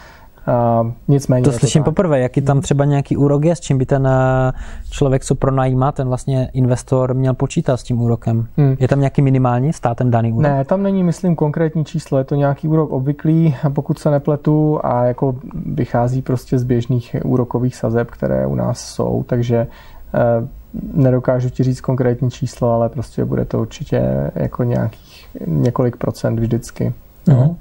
Uh, 0.81 0.91
nicméně 1.07 1.43
to 1.43 1.51
slyším 1.51 1.83
to 1.83 1.91
poprvé, 1.91 2.19
jaký 2.19 2.41
tam 2.41 2.62
třeba 2.62 2.86
nějaký 2.86 3.17
úrok 3.17 3.45
je, 3.45 3.55
s 3.55 3.60
čím 3.60 3.77
by 3.77 3.86
ten 3.86 4.07
eh, 4.07 4.51
člověk, 4.89 5.25
co 5.25 5.36
pronajímá, 5.36 5.91
ten 5.91 6.07
vlastně 6.07 6.50
investor 6.53 7.13
měl 7.13 7.33
počítat 7.33 7.77
s 7.77 7.83
tím 7.83 8.01
úrokem. 8.01 8.48
Hmm. 8.57 8.75
Je 8.79 8.88
tam 8.88 9.00
nějaký 9.00 9.21
minimální 9.21 9.74
státem 9.74 10.12
daný 10.12 10.31
úrok? 10.33 10.43
Ne, 10.43 10.65
tam 10.65 10.83
není, 10.83 11.03
myslím, 11.03 11.36
konkrétní 11.36 11.86
číslo, 11.86 12.17
je 12.17 12.24
to 12.24 12.36
nějaký 12.36 12.67
úrok 12.67 12.91
obvyklý, 12.91 13.55
pokud 13.74 14.00
se 14.00 14.12
nepletu 14.12 14.79
a 14.83 15.03
jako 15.03 15.36
vychází 15.65 16.21
prostě 16.21 16.60
z 16.60 16.63
běžných 16.63 17.15
úrokových 17.24 17.75
sazeb, 17.75 18.12
které 18.12 18.48
u 18.48 18.55
nás 18.55 18.79
jsou, 18.79 19.24
takže 19.27 19.67
uh, 20.41 20.48
nedokážu 21.03 21.50
ti 21.50 21.63
říct 21.63 21.81
konkrétní 21.81 22.31
číslo, 22.31 22.71
ale 22.71 22.89
prostě 22.89 23.25
bude 23.25 23.45
to 23.45 23.62
určitě 23.62 24.31
jako 24.36 24.63
nějakých 24.63 25.27
několik 25.48 25.98
procent 25.98 26.39
vždycky. 26.39 26.93
Hmm. 27.27 27.38
No. 27.38 27.55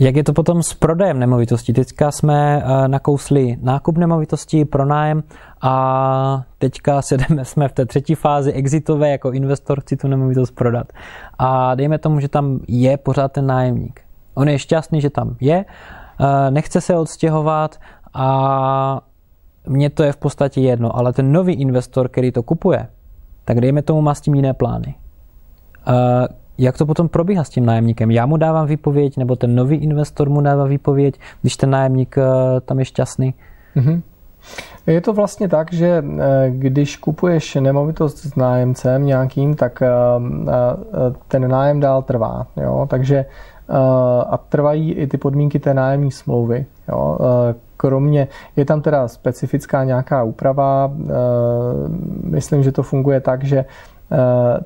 Jak 0.00 0.16
je 0.16 0.24
to 0.24 0.32
potom 0.32 0.62
s 0.62 0.74
prodejem 0.74 1.18
nemovitostí? 1.18 1.72
Teďka 1.72 2.10
jsme 2.10 2.62
eh, 2.62 2.88
nakousli 2.88 3.58
nákup 3.62 3.98
nemovitostí, 3.98 4.64
pronájem 4.64 5.22
a 5.60 6.42
teďka 6.58 7.02
sedeme, 7.02 7.44
jsme 7.44 7.68
v 7.68 7.72
té 7.72 7.86
třetí 7.86 8.14
fázi 8.14 8.52
exitové, 8.52 9.10
jako 9.10 9.32
investor 9.32 9.80
chci 9.80 9.96
tu 9.96 10.08
nemovitost 10.08 10.50
prodat. 10.50 10.92
A 11.38 11.74
dejme 11.74 11.98
tomu, 11.98 12.20
že 12.20 12.28
tam 12.28 12.60
je 12.68 12.96
pořád 12.96 13.32
ten 13.32 13.46
nájemník. 13.46 14.00
On 14.34 14.48
je 14.48 14.58
šťastný, 14.58 15.00
že 15.00 15.10
tam 15.10 15.36
je, 15.40 15.64
eh, 15.64 16.50
nechce 16.50 16.80
se 16.80 16.96
odstěhovat 16.96 17.76
a 18.14 19.00
mně 19.66 19.90
to 19.90 20.02
je 20.02 20.12
v 20.12 20.16
podstatě 20.16 20.60
jedno, 20.60 20.96
ale 20.96 21.12
ten 21.12 21.32
nový 21.32 21.54
investor, 21.54 22.08
který 22.08 22.32
to 22.32 22.42
kupuje, 22.42 22.86
tak 23.44 23.60
dejme 23.60 23.82
tomu 23.82 24.00
má 24.00 24.14
s 24.14 24.20
tím 24.20 24.34
jiné 24.34 24.54
plány. 24.54 24.94
Eh, 26.58 26.62
jak 26.62 26.78
to 26.78 26.86
potom 26.86 27.08
probíhá 27.08 27.44
s 27.44 27.48
tím 27.48 27.66
nájemníkem? 27.66 28.10
Já 28.10 28.26
mu 28.26 28.36
dávám 28.36 28.66
výpověď, 28.66 29.16
nebo 29.16 29.36
ten 29.36 29.54
nový 29.54 29.76
investor 29.76 30.30
mu 30.30 30.40
dává 30.40 30.64
výpověď, 30.64 31.20
když 31.40 31.56
ten 31.56 31.70
nájemník 31.70 32.18
eh, 32.18 32.60
tam 32.60 32.78
je 32.78 32.84
šťastný? 32.84 33.34
Mm-hmm. 33.76 34.02
Je 34.86 35.00
to 35.00 35.12
vlastně 35.12 35.48
tak, 35.48 35.72
že 35.72 36.04
eh, 36.04 36.50
když 36.50 36.96
kupuješ 36.96 37.54
nemovitost 37.54 38.18
s 38.18 38.34
nájemcem 38.34 39.06
nějakým, 39.06 39.54
tak 39.54 39.82
ten 41.28 41.50
nájem 41.50 41.80
dál 41.80 42.02
trvá. 42.02 42.46
Jo? 42.56 42.86
Takže 42.90 43.24
a 44.30 44.38
trvají 44.48 44.92
i 44.92 45.06
ty 45.06 45.16
podmínky 45.16 45.58
té 45.58 45.74
nájemní 45.74 46.10
smlouvy. 46.10 46.66
Jo? 46.88 47.18
Kromě, 47.76 48.28
je 48.56 48.64
tam 48.64 48.80
teda 48.80 49.08
specifická 49.08 49.84
nějaká 49.84 50.22
úprava, 50.22 50.92
myslím, 52.22 52.62
že 52.62 52.72
to 52.72 52.82
funguje 52.82 53.20
tak, 53.20 53.44
že 53.44 53.64
Eh, 53.64 53.97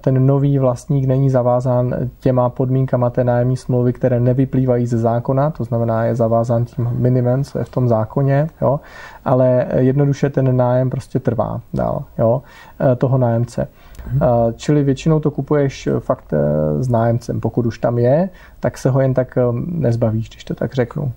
ten 0.01 0.27
nový 0.27 0.59
vlastník 0.59 1.07
není 1.07 1.31
zavázán 1.31 1.95
těma 2.21 2.49
podmínkama 2.49 3.11
té 3.11 3.25
nájemní 3.25 3.57
smlouvy, 3.57 3.93
které 3.93 4.21
nevyplývají 4.21 4.87
ze 4.87 4.99
zákona, 4.99 5.51
to 5.51 5.65
znamená, 5.65 6.05
je 6.05 6.15
zavázán 6.15 6.65
tím 6.65 6.89
minimem, 6.93 7.45
co 7.45 7.59
je 7.59 7.65
v 7.65 7.69
tom 7.69 7.89
zákoně, 7.89 8.47
jo, 8.63 8.81
ale 9.25 9.67
jednoduše 9.77 10.31
ten 10.31 10.57
nájem 10.57 10.91
prostě 10.91 11.19
trvá 11.19 11.61
dál, 11.75 12.05
jo, 12.19 12.43
eh, 12.81 12.97
toho 12.97 13.19
nájemce. 13.19 13.69
Mhm. 14.07 14.21
Eh, 14.23 14.53
čili 14.57 14.85
většinou 14.85 15.21
to 15.21 15.31
kupuješ 15.31 15.89
fakt 15.99 16.35
s 16.79 16.89
nájemcem. 16.89 17.41
Pokud 17.41 17.67
už 17.67 17.79
tam 17.79 17.99
je, 17.99 18.29
tak 18.61 18.79
se 18.79 18.91
ho 18.91 19.01
jen 19.01 19.15
tak 19.15 19.39
nezbavíš, 19.67 20.29
když 20.29 20.45
to 20.45 20.55
tak 20.55 20.75
řeknu. 20.75 21.13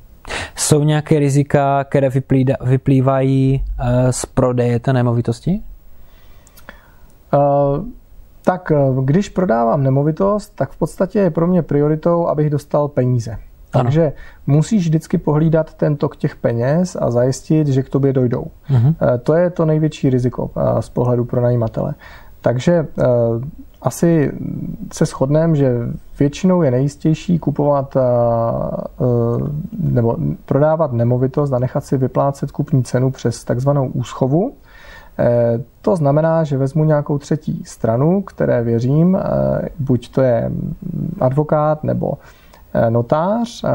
Jsou 0.56 0.84
nějaké 0.84 1.20
rizika, 1.20 1.84
které 1.84 2.10
vyplývají 2.62 3.64
z 4.12 4.26
prodeje 4.26 4.80
té 4.80 4.94
nemovitosti? 4.94 5.62
Uh, 7.34 7.86
tak 8.46 8.72
eh, 8.72 8.76
když 9.04 9.30
prodávám 9.30 9.84
nemovitost, 9.84 10.56
tak 10.56 10.72
v 10.72 10.78
podstatě 10.78 11.20
je 11.20 11.30
pro 11.30 11.48
mě 11.48 11.62
prioritou, 11.62 12.28
abych 12.28 12.50
dostal 12.50 12.88
peníze. 12.88 13.32
Ano. 13.32 13.84
Takže 13.84 14.14
musíš 14.48 14.86
vždycky 14.86 15.18
pohlídat 15.18 15.74
ten 15.74 15.96
tok 15.96 16.16
těch 16.16 16.36
peněz 16.36 16.98
a 17.00 17.12
zajistit, 17.12 17.68
že 17.68 17.84
k 17.84 17.90
tobě 17.90 18.14
dojdou. 18.14 18.46
Uh-huh. 18.70 18.96
To 19.24 19.34
je 19.34 19.50
to 19.50 19.66
největší 19.66 20.10
riziko 20.10 20.50
eh, 20.56 20.82
z 20.82 20.90
pohledu 20.90 21.26
pronajímatele. 21.26 21.94
Takže 22.42 22.88
asi 23.82 24.32
se 24.94 25.06
shodneme, 25.06 25.56
že 25.56 25.74
většinou 26.20 26.62
je 26.62 26.72
nejistější 26.72 27.40
kupovat 27.40 27.98
nebo 29.80 30.18
prodávat 30.46 30.94
nemovitost 30.94 31.54
a 31.54 31.60
nechat 31.60 31.86
si 31.86 31.98
vyplácet 31.98 32.52
kupní 32.52 32.84
cenu 32.84 33.12
přes 33.12 33.44
takzvanou 33.44 33.88
úschovu. 33.88 34.54
Eh, 35.20 35.60
to 35.82 35.96
znamená, 35.96 36.44
že 36.44 36.58
vezmu 36.58 36.84
nějakou 36.84 37.18
třetí 37.18 37.64
stranu, 37.66 38.22
které 38.22 38.64
věřím, 38.64 39.16
eh, 39.16 39.70
buď 39.80 40.10
to 40.10 40.22
je 40.22 40.52
advokát 41.20 41.84
nebo 41.84 42.14
eh, 42.74 42.90
notář, 42.90 43.66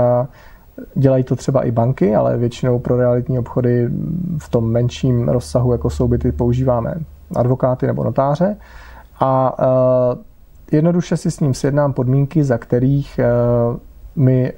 dělají 0.94 1.25
to 1.25 1.37
třeba 1.37 1.62
i 1.62 1.70
banky, 1.70 2.14
ale 2.14 2.37
většinou 2.37 2.78
pro 2.78 2.97
realitní 2.97 3.38
obchody 3.38 3.88
v 4.38 4.49
tom 4.49 4.70
menším 4.70 5.28
rozsahu, 5.28 5.73
jako 5.73 5.90
jsou 5.90 6.09
byty, 6.09 6.32
používáme 6.32 6.94
advokáty 7.37 7.87
nebo 7.87 8.04
notáře. 8.04 8.56
A 9.20 9.56
jednoduše 10.73 11.16
si 11.16 11.30
s 11.30 11.40
ním 11.40 11.54
sjednám 11.54 11.92
podmínky, 11.92 12.44
za 12.44 12.59
kterých 12.59 13.20
mi 14.16 14.52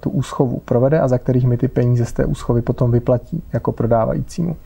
tu 0.00 0.10
úschovu 0.10 0.62
provede 0.64 1.00
a 1.00 1.08
za 1.08 1.18
kterých 1.18 1.46
mi 1.46 1.56
ty 1.56 1.68
peníze 1.68 2.04
z 2.04 2.12
té 2.12 2.24
úschovy 2.24 2.62
potom 2.62 2.90
vyplatí 2.90 3.42
jako 3.52 3.72
prodávajícímu. 3.72 4.56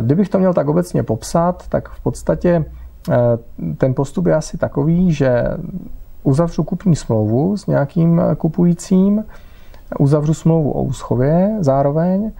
Kdybych 0.00 0.28
to 0.28 0.38
měl 0.38 0.54
tak 0.54 0.68
obecně 0.68 1.02
popsat, 1.02 1.68
tak 1.68 1.88
v 1.88 2.00
podstatě 2.00 2.64
eh, 3.10 3.14
ten 3.78 3.94
postup 3.94 4.26
je 4.26 4.34
asi 4.34 4.58
takový, 4.58 5.12
že 5.12 5.44
uzavřu 6.22 6.64
kupní 6.64 6.96
smlouvu 6.96 7.56
s 7.56 7.66
nějakým 7.66 8.22
kupujícím, 8.38 9.24
uzavřu 9.98 10.34
smlouvu 10.34 10.72
o 10.72 10.82
úschově 10.82 11.56
zároveň, 11.60 12.32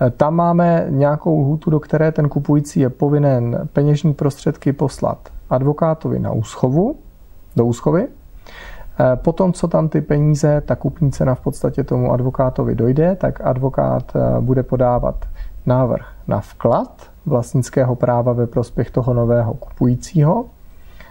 eh, 0.00 0.10
tam 0.10 0.34
máme 0.34 0.86
nějakou 0.90 1.40
lhůtu, 1.40 1.70
do 1.70 1.80
které 1.80 2.12
ten 2.12 2.28
kupující 2.28 2.80
je 2.80 2.90
povinen 2.90 3.68
peněžní 3.72 4.14
prostředky 4.14 4.72
poslat 4.72 5.18
advokátovi 5.50 6.18
na 6.18 6.32
úschovu, 6.32 6.96
do 7.56 7.64
úschovy. 7.64 8.06
Eh, 9.00 9.16
potom, 9.16 9.52
co 9.52 9.68
tam 9.68 9.88
ty 9.88 10.00
peníze, 10.00 10.62
ta 10.66 10.76
kupní 10.76 11.12
cena 11.12 11.34
v 11.34 11.40
podstatě 11.40 11.84
tomu 11.84 12.12
advokátovi 12.12 12.74
dojde, 12.74 13.16
tak 13.16 13.40
advokát 13.44 14.12
bude 14.40 14.62
podávat 14.62 15.24
návrh 15.66 16.06
na 16.28 16.40
vklad 16.40 17.10
vlastnického 17.26 17.94
práva 17.94 18.32
ve 18.32 18.46
prospěch 18.46 18.90
toho 18.90 19.14
nového 19.14 19.54
kupujícího 19.54 20.44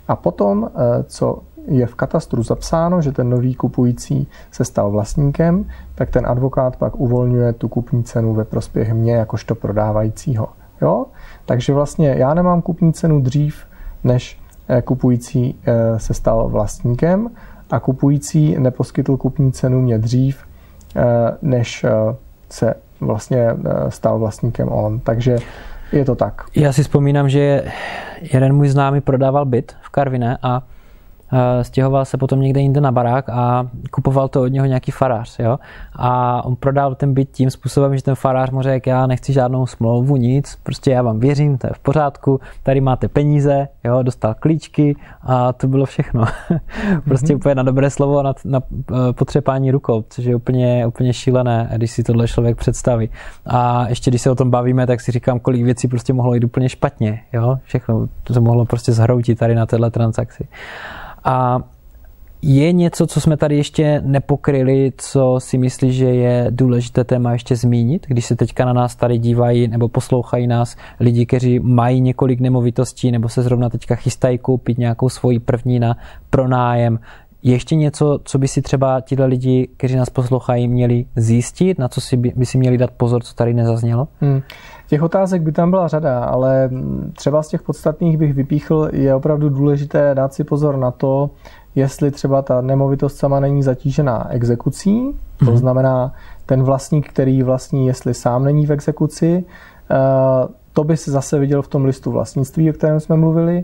a 0.07 0.15
potom, 0.15 0.69
eh, 0.69 1.03
co 1.03 1.39
je 1.67 1.87
v 1.87 1.95
katastru 1.95 2.43
zapsáno, 2.43 3.01
že 3.01 3.11
ten 3.11 3.29
nový 3.29 3.55
kupující 3.55 4.27
se 4.51 4.65
stal 4.65 4.91
vlastníkem, 4.91 5.65
tak 5.95 6.09
ten 6.09 6.27
advokát 6.27 6.75
pak 6.75 6.95
uvolňuje 6.95 7.53
tu 7.53 7.67
kupní 7.67 8.03
cenu 8.03 8.33
ve 8.33 8.45
prospěch 8.45 8.93
mě 8.93 9.13
jakožto 9.13 9.55
prodávajícího. 9.55 10.47
Jo? 10.81 11.05
Takže 11.45 11.73
vlastně 11.73 12.15
já 12.17 12.33
nemám 12.33 12.61
kupní 12.61 12.93
cenu 12.93 13.21
dřív, 13.21 13.65
než 14.03 14.41
eh, 14.67 14.81
kupující 14.81 15.59
eh, 15.65 15.99
se 15.99 16.13
stal 16.13 16.49
vlastníkem 16.49 17.29
a 17.71 17.79
kupující 17.79 18.59
neposkytl 18.59 19.17
kupní 19.17 19.51
cenu 19.51 19.81
mě 19.81 19.97
dřív, 19.97 20.43
než 21.41 21.85
se 22.49 22.73
vlastně 23.01 23.47
eh, 23.49 23.91
stal 23.91 24.19
vlastníkem 24.19 24.69
on. 24.71 24.99
Takže 24.99 25.37
je 25.91 26.05
to 26.05 26.15
tak. 26.15 26.41
Já 26.55 26.73
si 26.73 26.83
vzpomínám, 26.83 27.29
že 27.29 27.63
jeden 28.33 28.55
můj 28.55 28.67
známý 28.69 29.01
prodával 29.01 29.45
byt 29.45 29.75
v 29.81 29.89
Karviné 29.89 30.37
a 30.43 30.61
stěhoval 31.61 32.05
se 32.05 32.17
potom 32.17 32.41
někde 32.41 32.61
jinde 32.61 32.81
na 32.81 32.91
barák 32.91 33.29
a 33.29 33.67
kupoval 33.91 34.27
to 34.27 34.41
od 34.41 34.47
něho 34.47 34.65
nějaký 34.65 34.91
farář. 34.91 35.39
Jo? 35.39 35.57
A 35.93 36.41
on 36.45 36.55
prodal 36.55 36.95
ten 36.95 37.13
byt 37.13 37.29
tím 37.31 37.49
způsobem, 37.49 37.95
že 37.95 38.03
ten 38.03 38.15
farář 38.15 38.51
mu 38.51 38.61
řekl, 38.61 38.89
já 38.89 39.07
nechci 39.07 39.33
žádnou 39.33 39.65
smlouvu, 39.65 40.17
nic, 40.17 40.59
prostě 40.63 40.91
já 40.91 41.01
vám 41.01 41.19
věřím, 41.19 41.57
to 41.57 41.67
je 41.67 41.73
v 41.73 41.79
pořádku, 41.79 42.39
tady 42.63 42.81
máte 42.81 43.07
peníze, 43.07 43.67
jo? 43.83 44.03
dostal 44.03 44.35
klíčky 44.39 44.95
a 45.21 45.53
to 45.53 45.67
bylo 45.67 45.85
všechno. 45.85 46.25
prostě 47.05 47.27
mm-hmm. 47.27 47.35
úplně 47.35 47.55
na 47.55 47.63
dobré 47.63 47.89
slovo 47.89 48.23
na, 48.23 48.33
na 48.45 48.61
eh, 48.91 49.13
potřepání 49.13 49.71
rukou, 49.71 50.03
což 50.09 50.25
je 50.25 50.35
úplně, 50.35 50.87
úplně 50.87 51.13
šílené, 51.13 51.69
když 51.75 51.91
si 51.91 52.03
tohle 52.03 52.27
člověk 52.27 52.57
představí. 52.57 53.09
A 53.45 53.89
ještě 53.89 54.11
když 54.11 54.21
se 54.21 54.31
o 54.31 54.35
tom 54.35 54.51
bavíme, 54.51 54.87
tak 54.87 55.01
si 55.01 55.11
říkám, 55.11 55.39
kolik 55.39 55.63
věcí 55.63 55.87
prostě 55.87 56.13
mohlo 56.13 56.33
jít 56.33 56.43
úplně 56.43 56.69
špatně. 56.69 57.21
Jo? 57.33 57.57
Všechno 57.63 58.07
to 58.23 58.33
se 58.33 58.39
mohlo 58.39 58.65
prostě 58.65 58.91
zhroutit 58.91 59.39
tady 59.39 59.55
na 59.55 59.65
téhle 59.65 59.91
transakci. 59.91 60.47
A 61.23 61.59
je 62.41 62.71
něco, 62.71 63.07
co 63.07 63.21
jsme 63.21 63.37
tady 63.37 63.57
ještě 63.57 64.01
nepokryli, 64.05 64.93
co 64.97 65.35
si 65.39 65.57
myslíš, 65.57 65.95
že 65.95 66.05
je 66.05 66.47
důležité 66.49 67.03
téma 67.03 67.31
ještě 67.31 67.55
zmínit, 67.55 68.05
když 68.07 68.25
se 68.25 68.35
teďka 68.35 68.65
na 68.65 68.73
nás 68.73 68.95
tady 68.95 69.17
dívají 69.17 69.67
nebo 69.67 69.89
poslouchají 69.89 70.47
nás 70.47 70.75
lidi, 70.99 71.25
kteří 71.25 71.59
mají 71.59 72.01
několik 72.01 72.39
nemovitostí 72.39 73.11
nebo 73.11 73.29
se 73.29 73.41
zrovna 73.41 73.69
teďka 73.69 73.95
chystají 73.95 74.37
koupit 74.37 74.77
nějakou 74.77 75.09
svoji 75.09 75.39
první 75.39 75.79
na 75.79 75.97
pronájem. 76.29 76.99
Je 77.43 77.53
ještě 77.53 77.75
něco, 77.75 78.19
co 78.23 78.37
by 78.37 78.47
si 78.47 78.61
třeba 78.61 79.01
tyhle 79.01 79.25
lidi, 79.25 79.69
kteří 79.77 79.95
nás 79.95 80.09
poslouchají, 80.09 80.67
měli 80.67 81.05
zjistit, 81.15 81.79
na 81.79 81.87
co 81.87 82.01
si 82.01 82.17
by, 82.17 82.33
by 82.35 82.45
si 82.45 82.57
měli 82.57 82.77
dát 82.77 82.91
pozor, 82.91 83.23
co 83.23 83.33
tady 83.33 83.53
nezaznělo? 83.53 84.07
Hmm. 84.21 84.41
Těch 84.87 85.01
otázek 85.01 85.41
by 85.41 85.51
tam 85.51 85.69
byla 85.69 85.87
řada, 85.87 86.23
ale 86.23 86.69
třeba 87.13 87.43
z 87.43 87.47
těch 87.47 87.61
podstatných 87.61 88.17
bych 88.17 88.33
vypíchl, 88.33 88.89
je 88.93 89.15
opravdu 89.15 89.49
důležité 89.49 90.15
dát 90.15 90.33
si 90.33 90.43
pozor 90.43 90.77
na 90.77 90.91
to, 90.91 91.29
jestli 91.75 92.11
třeba 92.11 92.41
ta 92.41 92.61
nemovitost 92.61 93.17
sama 93.17 93.39
není 93.39 93.63
zatížená 93.63 94.31
exekucí, 94.31 95.15
to 95.39 95.45
mm-hmm. 95.45 95.55
znamená 95.55 96.13
ten 96.45 96.63
vlastník, 96.63 97.09
který 97.09 97.43
vlastní, 97.43 97.87
jestli 97.87 98.13
sám 98.13 98.43
není 98.43 98.65
v 98.65 98.71
exekuci, 98.71 99.45
eh, 99.91 99.95
to 100.73 100.83
by 100.83 100.97
se 100.97 101.11
zase 101.11 101.39
viděl 101.39 101.61
v 101.61 101.67
tom 101.67 101.85
listu 101.85 102.11
vlastnictví, 102.11 102.69
o 102.69 102.73
kterém 102.73 102.99
jsme 102.99 103.15
mluvili. 103.15 103.63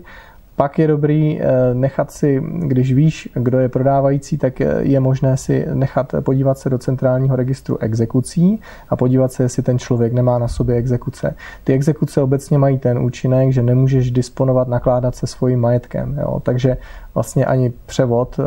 Pak 0.56 0.78
je 0.78 0.86
dobrý 0.86 1.40
eh, 1.40 1.74
nechat 1.74 2.10
si, 2.10 2.42
když 2.58 2.92
víš, 2.92 3.28
kdo 3.34 3.58
je 3.58 3.68
prodávající, 3.68 4.38
tak 4.38 4.60
je 4.78 5.00
možné 5.00 5.36
si 5.36 5.66
nechat 5.74 6.14
podívat 6.20 6.58
se 6.58 6.70
do 6.70 6.78
centrálního 6.78 7.36
registru 7.36 7.78
exekucí 7.78 8.60
a 8.88 8.96
podívat 8.96 9.32
se, 9.32 9.42
jestli 9.42 9.62
ten 9.62 9.78
člověk 9.78 10.12
nemá 10.12 10.38
na 10.38 10.48
sobě 10.48 10.76
exekuce. 10.76 11.34
Ty 11.64 11.72
exekuce 11.72 12.22
obecně 12.22 12.58
mají 12.58 12.78
ten 12.78 12.98
účinek, 12.98 13.52
že 13.52 13.62
nemůžeš 13.62 14.10
disponovat, 14.10 14.68
nakládat 14.68 15.14
se 15.14 15.26
svým 15.26 15.60
majetkem. 15.60 16.18
Jo? 16.20 16.40
Takže 16.40 16.76
vlastně 17.14 17.46
ani 17.46 17.72
převod 17.86 18.40
eh, 18.40 18.44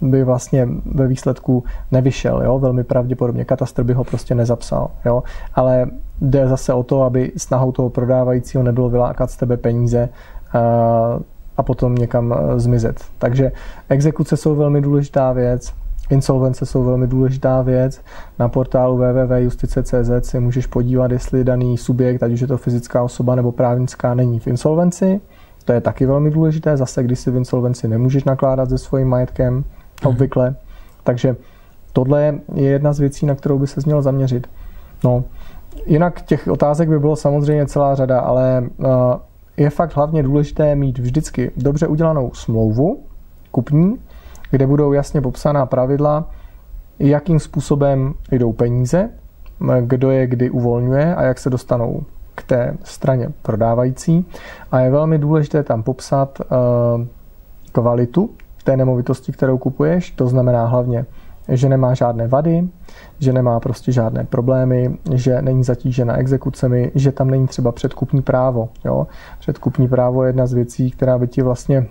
by 0.00 0.24
vlastně 0.24 0.68
ve 0.94 1.06
výsledku 1.06 1.64
nevyšel. 1.90 2.42
Jo? 2.42 2.58
Velmi 2.58 2.84
pravděpodobně 2.84 3.44
katastr 3.44 3.82
by 3.82 3.92
ho 3.92 4.04
prostě 4.04 4.34
nezapsal. 4.34 4.90
Jo? 5.04 5.22
Ale 5.54 5.86
jde 6.20 6.48
zase 6.48 6.72
o 6.74 6.82
to, 6.82 7.02
aby 7.02 7.32
snahou 7.36 7.72
toho 7.72 7.90
prodávajícího 7.90 8.62
nebylo 8.62 8.88
vylákat 8.88 9.30
z 9.30 9.36
tebe 9.36 9.56
peníze 9.56 10.08
a 11.56 11.62
potom 11.62 11.94
někam 11.94 12.34
zmizet. 12.56 13.04
Takže 13.18 13.52
exekuce 13.88 14.36
jsou 14.36 14.54
velmi 14.54 14.80
důležitá 14.80 15.32
věc, 15.32 15.72
Insolvence 16.10 16.66
jsou 16.66 16.84
velmi 16.84 17.06
důležitá 17.06 17.62
věc. 17.62 18.00
Na 18.38 18.48
portálu 18.48 18.96
www.justice.cz 18.96 20.28
si 20.28 20.40
můžeš 20.40 20.66
podívat, 20.66 21.10
jestli 21.10 21.44
daný 21.44 21.78
subjekt, 21.78 22.22
ať 22.22 22.32
už 22.32 22.40
je 22.40 22.46
to 22.46 22.56
fyzická 22.56 23.02
osoba 23.02 23.34
nebo 23.34 23.52
právnická, 23.52 24.14
není 24.14 24.38
v 24.38 24.46
insolvenci. 24.46 25.20
To 25.64 25.72
je 25.72 25.80
taky 25.80 26.06
velmi 26.06 26.30
důležité. 26.30 26.76
Zase, 26.76 27.02
když 27.02 27.18
si 27.18 27.30
v 27.30 27.36
insolvenci 27.36 27.88
nemůžeš 27.88 28.24
nakládat 28.24 28.68
se 28.68 28.78
svým 28.78 29.08
majetkem, 29.08 29.54
hmm. 29.54 29.64
obvykle. 30.04 30.54
Takže 31.04 31.36
tohle 31.92 32.34
je 32.54 32.64
jedna 32.64 32.92
z 32.92 32.98
věcí, 33.00 33.26
na 33.26 33.34
kterou 33.34 33.58
by 33.58 33.66
se 33.66 33.80
měl 33.86 34.02
zaměřit. 34.02 34.46
No, 35.04 35.24
jinak 35.86 36.22
těch 36.22 36.48
otázek 36.48 36.88
by 36.88 36.98
bylo 36.98 37.16
samozřejmě 37.16 37.66
celá 37.66 37.94
řada, 37.94 38.20
ale 38.20 38.64
uh, 38.76 38.86
je 39.58 39.70
fakt 39.70 39.96
hlavně 39.96 40.22
důležité 40.22 40.74
mít 40.74 40.98
vždycky 40.98 41.50
dobře 41.56 41.86
udělanou 41.86 42.30
smlouvu 42.34 43.00
kupní, 43.50 43.96
kde 44.50 44.66
budou 44.66 44.92
jasně 44.92 45.20
popsaná 45.20 45.66
pravidla, 45.66 46.30
jakým 46.98 47.38
způsobem 47.38 48.14
jdou 48.30 48.52
peníze, 48.52 49.10
kdo 49.80 50.10
je 50.10 50.26
kdy 50.26 50.50
uvolňuje 50.50 51.14
a 51.14 51.22
jak 51.22 51.38
se 51.38 51.50
dostanou 51.50 52.02
k 52.34 52.42
té 52.42 52.76
straně 52.84 53.28
prodávající. 53.42 54.26
A 54.72 54.80
je 54.80 54.90
velmi 54.90 55.18
důležité 55.18 55.62
tam 55.62 55.82
popsat 55.82 56.40
eh, 56.40 56.46
kvalitu 57.72 58.30
té 58.64 58.76
nemovitosti, 58.76 59.32
kterou 59.32 59.58
kupuješ, 59.58 60.10
to 60.10 60.26
znamená 60.26 60.66
hlavně, 60.66 61.06
že 61.48 61.68
nemá 61.68 61.94
žádné 61.94 62.28
vady, 62.28 62.68
že 63.18 63.32
nemá 63.32 63.60
prostě 63.60 63.92
žádné 63.92 64.24
problémy, 64.24 64.98
že 65.14 65.42
není 65.42 65.64
zatížena 65.64 66.16
exekucemi, 66.16 66.92
že 66.94 67.12
tam 67.12 67.30
není 67.30 67.46
třeba 67.46 67.72
předkupní 67.72 68.22
právo. 68.22 68.68
Jo? 68.84 69.06
Předkupní 69.38 69.88
právo 69.88 70.24
je 70.24 70.28
jedna 70.28 70.46
z 70.46 70.52
věcí, 70.52 70.90
která 70.90 71.18
by 71.18 71.28
ti 71.28 71.42
vlastně 71.42 71.86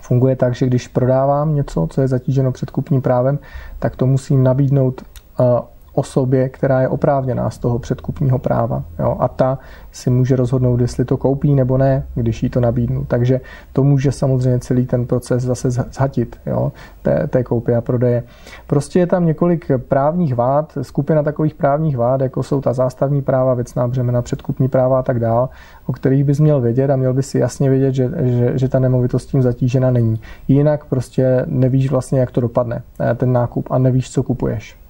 funguje 0.00 0.36
tak, 0.36 0.54
že 0.54 0.66
když 0.66 0.88
prodávám 0.88 1.54
něco, 1.54 1.86
co 1.90 2.00
je 2.00 2.08
zatíženo 2.08 2.52
předkupním 2.52 3.02
právem, 3.02 3.38
tak 3.78 3.96
to 3.96 4.06
musím 4.06 4.42
nabídnout 4.42 5.02
eh, 5.40 5.44
osobě, 5.94 6.48
která 6.48 6.80
je 6.80 6.88
oprávněná 6.88 7.50
z 7.50 7.58
toho 7.58 7.78
předkupního 7.78 8.38
práva. 8.38 8.84
Jo? 8.98 9.16
A 9.20 9.28
ta 9.28 9.58
si 9.92 10.10
může 10.10 10.36
rozhodnout, 10.36 10.80
jestli 10.80 11.04
to 11.04 11.16
koupí 11.16 11.54
nebo 11.54 11.78
ne, 11.78 12.06
když 12.14 12.42
jí 12.42 12.50
to 12.50 12.60
nabídnu. 12.60 13.04
Takže 13.04 13.40
to 13.72 13.84
může 13.84 14.12
samozřejmě 14.12 14.58
celý 14.58 14.86
ten 14.86 15.06
proces 15.06 15.42
zase 15.42 15.70
zhatit 15.70 16.36
jo? 16.46 16.72
Té, 17.02 17.26
té 17.26 17.42
koupy 17.42 17.74
a 17.74 17.80
prodeje. 17.80 18.22
Prostě 18.66 18.98
je 18.98 19.06
tam 19.06 19.26
několik 19.26 19.70
právních 19.88 20.34
vád, 20.34 20.78
skupina 20.82 21.22
takových 21.22 21.54
právních 21.54 21.96
vád, 21.96 22.20
jako 22.20 22.42
jsou 22.42 22.60
ta 22.60 22.72
zástavní 22.72 23.22
práva, 23.22 23.54
věcná 23.54 23.88
břemena, 23.88 24.22
předkupní 24.22 24.68
práva 24.68 24.98
a 24.98 25.02
tak 25.02 25.20
dál, 25.20 25.48
o 25.86 25.92
kterých 25.92 26.24
bys 26.24 26.40
měl 26.40 26.60
vědět 26.60 26.90
a 26.90 26.96
měl 26.96 27.14
by 27.14 27.22
si 27.22 27.38
jasně 27.38 27.70
vědět, 27.70 27.94
že, 27.94 28.10
že, 28.22 28.58
že 28.58 28.68
ta 28.68 28.78
nemovitost 28.78 29.26
tím 29.26 29.42
zatížena 29.42 29.90
není. 29.90 30.20
Jinak 30.48 30.84
prostě 30.84 31.44
nevíš 31.46 31.90
vlastně, 31.90 32.20
jak 32.20 32.30
to 32.30 32.40
dopadne, 32.40 32.82
eh, 33.00 33.14
ten 33.14 33.32
nákup 33.32 33.68
a 33.70 33.78
nevíš, 33.78 34.10
co 34.10 34.22
kupuješ. 34.22 34.83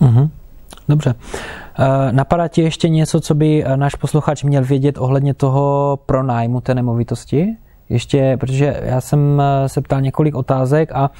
Uh-huh. 0.00 0.28
Dobře. 0.88 1.14
Eh, 1.78 2.12
napadá 2.12 2.48
ti 2.48 2.62
ještě 2.62 2.88
něco, 2.88 3.20
co 3.20 3.34
by 3.34 3.64
eh, 3.64 3.76
náš 3.76 3.94
posluchač 3.94 4.44
měl 4.44 4.64
vědět 4.64 4.98
ohledně 4.98 5.34
toho 5.34 5.98
pronájmu 6.06 6.60
té 6.60 6.74
nemovitosti? 6.74 7.56
Ještě, 7.88 8.36
protože 8.40 8.80
já 8.84 9.00
jsem 9.00 9.42
eh, 9.42 9.68
se 9.68 9.80
ptal 9.80 10.00
několik 10.00 10.34
otázek 10.34 10.92
a 10.92 11.10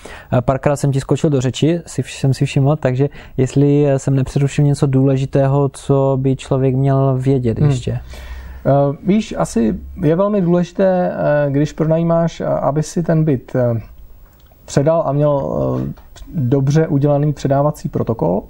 párkrát 0.41 0.77
jsem 0.77 0.93
ti 0.93 1.01
skočil 1.01 1.31
do 1.31 1.41
řeči, 1.41 1.81
si, 1.87 2.03
jsem 2.03 2.35
si 2.35 2.47
všiml, 2.47 2.77
takže 2.77 3.09
jestli 3.37 3.87
jsem 3.97 4.17
nepřerušil 4.17 4.65
něco 4.65 4.87
důležitého, 4.87 5.69
co 5.69 6.19
by 6.21 6.37
člověk 6.37 6.75
měl 6.75 7.17
vědět 7.19 7.59
hmm. 7.59 7.71
ještě. 7.71 7.93
Hmm. 7.93 8.97
Víš, 9.07 9.35
asi 9.39 9.79
je 10.03 10.17
velmi 10.17 10.41
důležité, 10.41 11.13
když 11.49 11.73
pronajímáš, 11.73 12.41
aby 12.41 12.83
si 12.83 13.03
ten 13.03 13.25
byt 13.25 13.53
předal 14.65 15.03
a 15.07 15.13
měl 15.13 15.59
dobře 16.35 16.87
udělaný 16.89 17.33
předávací 17.33 17.89
protokol, 17.89 18.43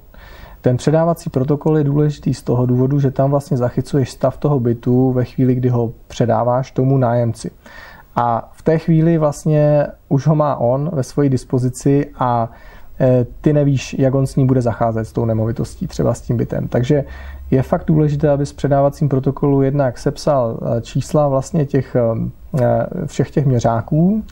ten 0.66 0.76
předávací 0.76 1.30
protokol 1.30 1.78
je 1.78 1.84
důležitý 1.84 2.34
z 2.34 2.42
toho 2.42 2.66
důvodu, 2.66 3.00
že 3.00 3.10
tam 3.10 3.30
vlastně 3.30 3.56
zachycuješ 3.56 4.10
stav 4.10 4.36
toho 4.36 4.60
bytu 4.60 5.12
ve 5.12 5.24
chvíli, 5.24 5.54
kdy 5.54 5.68
ho 5.68 5.92
předáváš 6.08 6.70
tomu 6.70 6.98
nájemci. 6.98 7.50
A 8.16 8.50
v 8.52 8.62
té 8.62 8.78
chvíli 8.78 9.18
vlastně 9.18 9.86
už 10.08 10.26
ho 10.26 10.34
má 10.34 10.56
on 10.56 10.90
ve 10.92 11.02
své 11.02 11.28
dispozici 11.28 12.10
a 12.18 12.50
e, 13.00 13.26
ty 13.40 13.52
nevíš, 13.52 13.96
jak 13.98 14.14
on 14.14 14.26
s 14.26 14.36
ní 14.36 14.46
bude 14.46 14.62
zacházet 14.62 15.06
s 15.06 15.12
tou 15.12 15.24
nemovitostí, 15.24 15.86
třeba 15.86 16.14
s 16.14 16.20
tím 16.20 16.36
bytem. 16.36 16.68
Takže 16.68 17.04
je 17.50 17.62
fakt 17.62 17.84
důležité, 17.86 18.28
aby 18.28 18.46
s 18.46 18.52
předávacím 18.52 19.08
protokolu 19.08 19.62
jednak 19.62 19.98
sepsal 19.98 20.58
e, 20.78 20.80
čísla 20.80 21.28
vlastně 21.28 21.66
těch 21.66 21.96
e, 21.96 23.06
všech 23.06 23.30
těch 23.30 23.46
měřáků, 23.46 24.22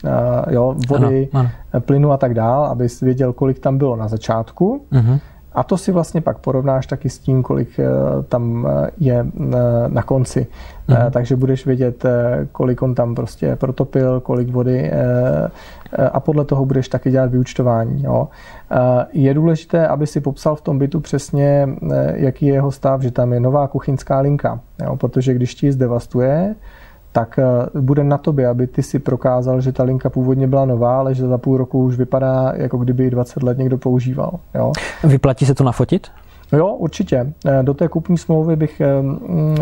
jo, 0.49 0.75
vody, 0.89 1.29
ano, 1.33 1.49
ano. 1.73 1.81
plynu 1.81 2.11
a 2.11 2.17
tak 2.17 2.33
dál, 2.33 2.65
aby 2.65 2.87
věděl, 3.01 3.33
kolik 3.33 3.59
tam 3.59 3.77
bylo 3.77 3.95
na 3.95 4.07
začátku. 4.07 4.85
Uh-huh 4.91 5.19
a 5.55 5.63
to 5.63 5.77
si 5.77 5.91
vlastně 5.91 6.21
pak 6.21 6.37
porovnáš 6.37 6.87
taky 6.87 7.09
s 7.09 7.19
tím, 7.19 7.43
kolik 7.43 7.79
eh, 7.79 7.85
tam 8.29 8.67
eh, 8.69 8.89
je 8.97 9.25
eh, 9.25 9.55
na 9.87 10.03
konci. 10.03 10.47
Mhm. 10.87 11.11
Takže 11.11 11.35
budeš 11.35 11.65
vědět, 11.65 12.03
kolik 12.51 12.81
on 12.81 12.95
tam 12.95 13.15
prostě 13.15 13.55
protopil, 13.55 14.19
kolik 14.19 14.49
vody 14.49 14.91
a 16.11 16.19
podle 16.19 16.45
toho 16.45 16.65
budeš 16.65 16.89
taky 16.89 17.11
dělat 17.11 17.31
vyučtování. 17.31 18.03
Jo. 18.03 18.27
Je 19.13 19.33
důležité, 19.33 19.87
aby 19.87 20.07
si 20.07 20.21
popsal 20.21 20.55
v 20.55 20.61
tom 20.61 20.79
bytu 20.79 20.99
přesně, 20.99 21.69
jaký 22.13 22.45
je 22.45 22.53
jeho 22.53 22.71
stav, 22.71 23.01
že 23.01 23.11
tam 23.11 23.33
je 23.33 23.39
nová 23.39 23.67
kuchyňská 23.67 24.19
linka, 24.19 24.59
jo, 24.83 24.95
protože 24.95 25.33
když 25.33 25.55
ti 25.55 25.65
ji 25.65 25.71
zdevastuje, 25.71 26.55
tak 27.15 27.39
eh, 27.39 27.81
bude 27.81 28.03
na 28.03 28.17
tobě, 28.17 28.47
aby 28.47 28.67
ty 28.67 28.83
si 28.83 28.99
prokázal, 28.99 29.61
že 29.61 29.71
ta 29.71 29.83
linka 29.83 30.09
původně 30.09 30.47
byla 30.47 30.65
nová, 30.65 30.99
ale 30.99 31.15
že 31.15 31.27
za 31.27 31.37
půl 31.37 31.57
roku 31.57 31.83
už 31.83 31.97
vypadá, 31.97 32.53
jako 32.55 32.77
kdyby 32.77 33.03
ji 33.03 33.09
20 33.09 33.43
let 33.43 33.57
někdo 33.57 33.77
používal. 33.77 34.39
Jo? 34.55 34.71
Vyplatí 35.03 35.45
se 35.45 35.55
to 35.55 35.63
nafotit? 35.63 36.07
Jo, 36.53 36.67
určitě. 36.67 37.33
Eh, 37.45 37.63
do 37.63 37.73
té 37.73 37.87
kupní 37.87 38.17
smlouvy 38.17 38.55
bych, 38.55 38.81
eh, 38.81 39.01
mm, 39.01 39.57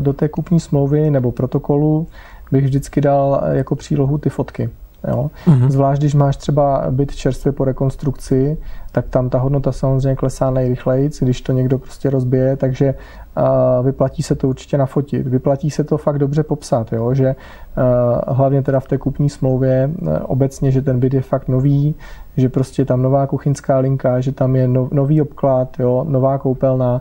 do 0.00 0.12
té 0.12 0.28
kupní 0.28 0.60
smlouvy 0.60 1.10
nebo 1.10 1.32
protokolu 1.32 2.06
bych 2.52 2.64
vždycky 2.64 3.00
dal 3.00 3.42
jako 3.52 3.76
přílohu 3.76 4.18
ty 4.18 4.30
fotky. 4.30 4.70
Jo? 5.08 5.30
Mm-hmm. 5.46 5.68
Zvlášť, 5.68 6.00
když 6.00 6.14
máš 6.14 6.36
třeba 6.36 6.84
byt 6.90 7.14
čerstvě 7.14 7.52
po 7.52 7.64
rekonstrukci, 7.64 8.58
tak 8.92 9.08
tam 9.08 9.30
ta 9.30 9.38
hodnota 9.38 9.72
samozřejmě 9.72 10.16
klesá 10.16 10.50
nejrychleji, 10.50 11.10
když 11.20 11.40
to 11.40 11.52
někdo 11.52 11.78
prostě 11.78 12.10
rozbije, 12.10 12.56
takže 12.56 12.94
uh, 13.36 13.86
vyplatí 13.86 14.22
se 14.22 14.34
to 14.34 14.48
určitě 14.48 14.78
nafotit. 14.78 15.26
Vyplatí 15.26 15.70
se 15.70 15.84
to 15.84 15.98
fakt 15.98 16.18
dobře 16.18 16.42
popsat, 16.42 16.92
jo? 16.92 17.14
že 17.14 17.36
uh, 17.36 18.34
hlavně 18.36 18.62
teda 18.62 18.80
v 18.80 18.88
té 18.88 18.98
kupní 18.98 19.30
smlouvě 19.30 19.90
uh, 20.02 20.16
obecně, 20.22 20.70
že 20.70 20.82
ten 20.82 21.00
byt 21.00 21.14
je 21.14 21.20
fakt 21.20 21.48
nový, 21.48 21.94
že 22.36 22.48
prostě 22.48 22.82
je 22.82 22.86
tam 22.86 23.02
nová 23.02 23.26
kuchyňská 23.26 23.78
linka, 23.78 24.20
že 24.20 24.32
tam 24.32 24.56
je 24.56 24.68
no, 24.68 24.88
nový 24.92 25.22
obklad, 25.22 25.68
jo, 25.78 26.04
nová 26.08 26.38
koupelna, 26.38 27.00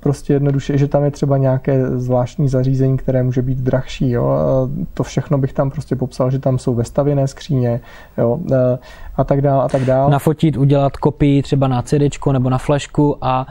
prostě 0.00 0.32
jednoduše, 0.32 0.78
že 0.78 0.88
tam 0.88 1.04
je 1.04 1.10
třeba 1.10 1.38
nějaké 1.38 1.86
zvláštní 1.98 2.48
zařízení, 2.48 2.96
které 2.96 3.22
může 3.22 3.42
být 3.42 3.58
drahší, 3.58 4.10
jo, 4.10 4.36
e, 4.82 4.86
to 4.94 5.02
všechno 5.02 5.38
bych 5.38 5.52
tam 5.52 5.70
prostě 5.70 5.96
popsal, 5.96 6.30
že 6.30 6.38
tam 6.38 6.58
jsou 6.58 6.74
vestavěné 6.74 7.28
skříně, 7.28 7.80
jo, 8.18 8.38
e, 8.52 8.78
a 9.16 9.24
tak 9.24 9.40
dál 9.40 9.60
a 9.60 9.68
tak 9.68 9.84
dál. 9.84 10.10
Nafotit, 10.10 10.56
udělat 10.56 10.96
kopii 10.96 11.42
třeba 11.42 11.68
na 11.68 11.82
CD 11.82 12.32
nebo 12.32 12.50
na 12.50 12.58
flašku 12.58 13.16
a 13.20 13.46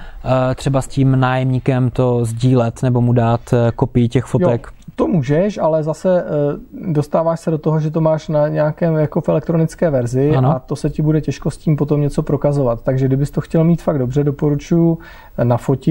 třeba 0.56 0.82
s 0.82 0.88
tím 0.88 1.20
nájemníkem 1.20 1.90
to 1.90 2.26
sdílet 2.26 2.84
nebo 2.84 3.02
mu 3.02 3.14
dát 3.14 3.42
kopii 3.76 4.10
těch 4.10 4.26
fotek. 4.26 4.68
Jo 4.68 4.84
to 4.96 5.08
můžeš, 5.08 5.58
ale 5.58 5.84
zase 5.84 6.24
eh, 6.24 6.92
dostáváš 6.92 7.40
se 7.40 7.52
do 7.52 7.58
toho, 7.58 7.80
že 7.80 7.92
to 7.92 8.02
máš 8.02 8.28
na 8.28 8.48
nějakém 8.48 8.96
jako 8.96 9.22
v 9.22 9.30
elektronické 9.30 9.90
verzi 9.90 10.36
ano. 10.36 10.50
a 10.50 10.60
to 10.60 10.76
se 10.76 10.90
ti 10.90 11.02
bude 11.02 11.22
těžko 11.22 11.52
s 11.52 11.58
tím 11.58 11.76
potom 11.76 12.02
něco 12.02 12.24
prokazovat. 12.24 12.82
Takže 12.82 13.08
kdybys 13.08 13.32
to 13.32 13.42
chtěl 13.42 13.64
mít 13.64 13.82
fakt 13.82 14.00
dobře, 14.00 14.24
doporučuji 14.24 14.98
nafotit, 15.44 15.83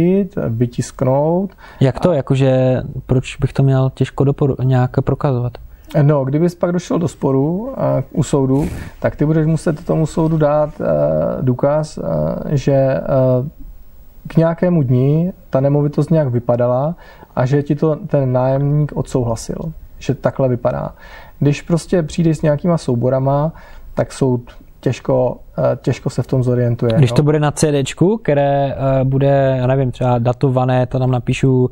vytisknout. 0.48 1.50
Jak 1.80 2.00
to? 2.00 2.10
A... 2.10 2.14
Jakože 2.14 2.82
proč 3.06 3.36
bych 3.36 3.52
to 3.52 3.62
měl 3.62 3.90
těžko 3.94 4.24
doporu- 4.24 4.64
nějak 4.64 4.90
prokazovat? 5.00 5.52
No, 6.02 6.24
kdybys 6.24 6.54
pak 6.54 6.72
došel 6.72 6.98
do 6.98 7.08
sporu 7.08 7.56
uh, 7.58 7.74
u 8.12 8.22
soudu, 8.22 8.68
tak 9.00 9.16
ty 9.16 9.26
budeš 9.26 9.46
muset 9.46 9.84
tomu 9.84 10.06
soudu 10.06 10.38
dát 10.38 10.80
uh, 10.80 10.86
důkaz, 11.40 11.98
uh, 11.98 12.04
že 12.50 13.00
uh, 13.40 13.48
k 14.26 14.36
nějakému 14.36 14.82
dni 14.82 15.32
ta 15.50 15.60
nemovitost 15.60 16.10
nějak 16.10 16.28
vypadala 16.28 16.94
a 17.36 17.46
že 17.46 17.62
ti 17.62 17.74
to 17.74 17.96
ten 17.96 18.32
nájemník 18.32 18.92
odsouhlasil, 18.94 19.72
že 19.98 20.14
takhle 20.14 20.48
vypadá. 20.48 20.94
Když 21.38 21.62
prostě 21.62 22.02
přijdeš 22.02 22.38
s 22.38 22.42
nějakýma 22.42 22.78
souborama, 22.78 23.52
tak 23.94 24.12
soud 24.12 24.40
těžko 24.80 25.36
těžko 25.76 26.10
se 26.10 26.22
v 26.22 26.26
tom 26.26 26.42
zorientuje. 26.42 26.92
Když 26.96 27.10
no. 27.10 27.16
to 27.16 27.22
bude 27.22 27.40
na 27.40 27.50
CD, 27.50 27.94
které 28.22 28.76
bude, 29.04 29.56
já 29.58 29.66
nevím, 29.66 29.90
třeba 29.90 30.18
datované, 30.18 30.86
to 30.86 30.98
tam 30.98 31.10
napíšu 31.10 31.70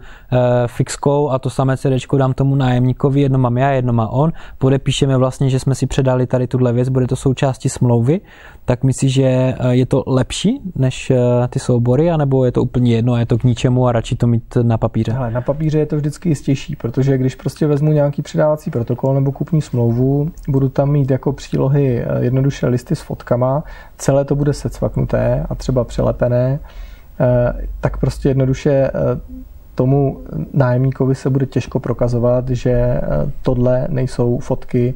fixkou 0.66 1.30
a 1.30 1.38
to 1.38 1.50
samé 1.50 1.76
CD 1.76 2.16
dám 2.18 2.32
tomu 2.32 2.54
nájemníkovi, 2.54 3.20
jedno 3.20 3.38
mám 3.38 3.58
já, 3.58 3.70
jedno 3.70 3.92
má 3.92 4.08
on, 4.08 4.32
podepíšeme 4.58 5.16
vlastně, 5.16 5.50
že 5.50 5.58
jsme 5.58 5.74
si 5.74 5.86
předali 5.86 6.26
tady 6.26 6.46
tuhle 6.46 6.72
věc, 6.72 6.88
bude 6.88 7.06
to 7.06 7.16
součástí 7.16 7.68
smlouvy, 7.68 8.20
tak 8.64 8.84
myslíš, 8.84 9.12
že 9.12 9.54
je 9.70 9.86
to 9.86 10.04
lepší 10.06 10.60
než 10.76 11.12
ty 11.50 11.58
soubory, 11.58 12.10
anebo 12.10 12.44
je 12.44 12.52
to 12.52 12.62
úplně 12.62 12.94
jedno 12.94 13.12
a 13.12 13.18
je 13.18 13.26
to 13.26 13.38
k 13.38 13.44
ničemu 13.44 13.86
a 13.86 13.92
radši 13.92 14.16
to 14.16 14.26
mít 14.26 14.56
na 14.62 14.78
papíře? 14.78 15.12
Hele, 15.12 15.30
na 15.30 15.40
papíře 15.40 15.78
je 15.78 15.86
to 15.86 15.96
vždycky 15.96 16.28
jistější, 16.28 16.76
protože 16.76 17.18
když 17.18 17.34
prostě 17.34 17.66
vezmu 17.66 17.92
nějaký 17.92 18.22
přidávací 18.22 18.70
protokol 18.70 19.14
nebo 19.14 19.32
kupní 19.32 19.62
smlouvu, 19.62 20.30
budu 20.48 20.68
tam 20.68 20.90
mít 20.90 21.10
jako 21.10 21.32
přílohy 21.32 22.04
jednoduše 22.18 22.66
listy 22.66 22.96
s 22.96 23.00
fotkama, 23.00 23.64
celé 23.98 24.24
to 24.24 24.34
bude 24.34 24.52
secvaknuté 24.52 25.46
a 25.50 25.54
třeba 25.54 25.84
přelepené, 25.84 26.58
eh, 27.20 27.52
tak 27.80 27.96
prostě 27.96 28.28
jednoduše 28.28 28.70
eh, 28.70 28.90
tomu 29.80 30.20
nájemníkovi 30.52 31.14
se 31.14 31.30
bude 31.30 31.46
těžko 31.46 31.80
prokazovat, 31.80 32.48
že 32.48 32.70
eh, 32.70 33.00
tohle 33.42 33.86
nejsou 33.88 34.38
fotky 34.38 34.94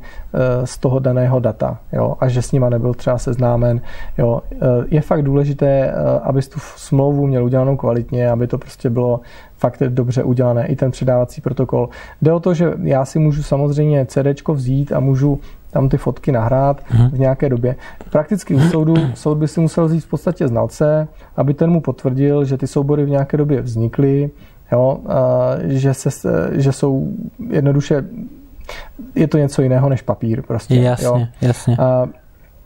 z 0.65 0.79
toho 0.79 0.99
daného 0.99 1.41
data 1.41 1.79
jo, 1.93 2.17
a 2.21 2.29
že 2.29 2.43
s 2.43 2.53
nima 2.53 2.69
nebyl 2.69 2.95
třeba 2.95 3.19
seznámen. 3.19 3.81
Jo. 4.19 4.43
Je 4.89 5.01
fakt 5.01 5.23
důležité, 5.23 5.93
aby 6.23 6.43
tu 6.43 6.59
smlouvu 6.77 7.27
měl 7.27 7.45
udělanou 7.45 7.77
kvalitně, 7.77 8.31
aby 8.31 8.47
to 8.47 8.59
prostě 8.59 8.91
bylo 8.91 9.21
fakt 9.59 9.83
dobře 9.89 10.23
udělané, 10.23 10.67
i 10.67 10.77
ten 10.77 10.91
předávací 10.91 11.41
protokol. 11.41 11.89
Jde 12.23 12.33
o 12.33 12.41
to, 12.41 12.55
že 12.55 12.73
já 12.83 13.05
si 13.05 13.19
můžu 13.19 13.43
samozřejmě 13.43 14.07
CD 14.07 14.49
vzít 14.49 14.93
a 14.93 15.01
můžu 15.01 15.41
tam 15.71 15.89
ty 15.89 15.97
fotky 15.97 16.33
nahrát 16.33 16.83
hmm. 16.87 17.11
v 17.11 17.19
nějaké 17.19 17.49
době. 17.49 17.77
Prakticky 18.11 18.55
u 18.55 18.61
soudu 18.61 18.95
soud 19.15 19.35
by 19.35 19.49
si 19.49 19.61
musel 19.61 19.87
vzít 19.87 20.05
v 20.05 20.09
podstatě 20.09 20.49
znalce, 20.49 21.09
aby 21.37 21.55
ten 21.55 21.71
mu 21.71 21.81
potvrdil, 21.81 22.45
že 22.45 22.57
ty 22.57 22.67
soubory 22.67 23.05
v 23.05 23.09
nějaké 23.09 23.37
době 23.37 23.63
vznikly, 23.63 24.31
jo, 24.73 25.01
že, 25.63 25.95
se, 25.95 26.11
že 26.53 26.73
jsou 26.73 27.09
jednoduše 27.51 28.05
je 29.15 29.29
to 29.29 29.39
něco 29.39 29.63
jiného 29.63 29.89
než 29.89 30.03
papír. 30.03 30.43
Prostě, 30.43 30.75
jasně, 30.75 31.07
jo. 31.07 31.27
jasně. 31.41 31.77
A, 31.77 32.07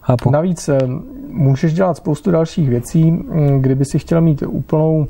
Chápu. 0.08 0.30
Navíc 0.30 0.68
eh, 0.68 0.78
můžeš 1.28 1.74
dělat 1.74 1.96
spoustu 1.96 2.30
dalších 2.30 2.68
věcí, 2.68 3.10
mm, 3.10 3.60
kdyby 3.60 3.84
si 3.84 3.98
chtěl 3.98 4.20
mít 4.20 4.42
úplnou 4.42 5.06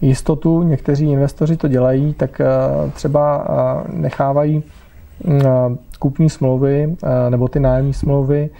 jistotu, 0.00 0.62
někteří 0.62 1.10
investoři 1.10 1.56
to 1.56 1.68
dělají, 1.68 2.14
tak 2.14 2.40
eh, 2.40 2.46
třeba 2.94 3.46
eh, 3.48 3.92
nechávají 3.92 4.62
mm, 5.24 5.78
kupní 5.98 6.30
smlouvy 6.30 6.96
nebo 7.28 7.48
ty 7.48 7.60
nájemní 7.60 7.94
smlouvy 7.94 8.50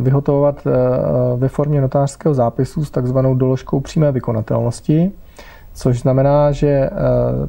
vyhotovovat 0.00 0.64
ve 1.36 1.48
formě 1.48 1.80
notářského 1.80 2.34
zápisu 2.34 2.84
s 2.84 2.90
takzvanou 2.90 3.34
doložkou 3.34 3.80
přímé 3.80 4.12
vykonatelnosti, 4.12 5.12
což 5.78 6.00
znamená, 6.00 6.52
že 6.52 6.90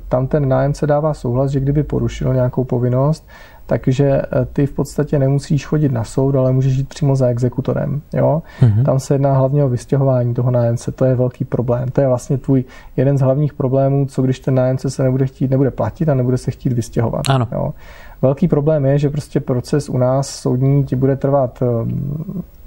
tam 0.08 0.28
ten 0.28 0.50
nájemce 0.50 0.88
dává 0.88 1.14
souhlas, 1.14 1.52
že 1.52 1.60
kdyby 1.60 1.84
porušil 1.84 2.34
nějakou 2.34 2.64
povinnost, 2.64 3.28
takže 3.70 4.06
eh, 4.06 4.46
ty 4.54 4.66
v 4.66 4.72
podstatě 4.72 5.20
nemusíš 5.20 5.66
chodit 5.66 5.92
na 5.92 6.04
soud, 6.04 6.36
ale 6.36 6.52
můžeš 6.52 6.78
jít 6.78 6.90
přímo 6.90 7.16
za 7.16 7.28
exekutorem. 7.28 8.02
Jo? 8.14 8.42
Mm-hmm. 8.62 8.84
Tam 8.84 9.00
se 9.00 9.14
jedná 9.14 9.34
hlavně 9.34 9.64
o 9.64 9.70
vystěhování 9.70 10.34
toho 10.34 10.52
nájemce, 10.52 10.92
to 10.92 11.06
je 11.06 11.16
velký 11.16 11.46
problém. 11.46 11.90
To 11.90 12.02
je 12.02 12.08
vlastně 12.08 12.38
tvůj 12.38 12.64
jeden 12.98 13.18
z 13.18 13.22
hlavních 13.22 13.54
problémů, 13.54 14.06
co 14.06 14.22
když 14.22 14.40
ten 14.40 14.56
nájemce 14.56 14.90
se 14.90 15.04
nebude 15.04 15.26
chtít, 15.26 15.52
nebude 15.52 15.72
platit 15.72 16.10
a 16.10 16.14
nebude 16.14 16.38
se 16.38 16.52
chtít 16.52 16.74
vystěhovat. 16.74 17.22
Ano. 17.30 17.48
Jo? 17.52 17.74
Velký 18.22 18.48
problém 18.48 18.86
je, 18.86 19.00
že 19.00 19.10
prostě 19.10 19.40
proces 19.40 19.90
u 19.90 19.98
nás 19.98 20.30
soudní 20.30 20.84
ti 20.84 20.96
bude 20.96 21.16
trvat 21.16 21.60
eh, 21.62 21.66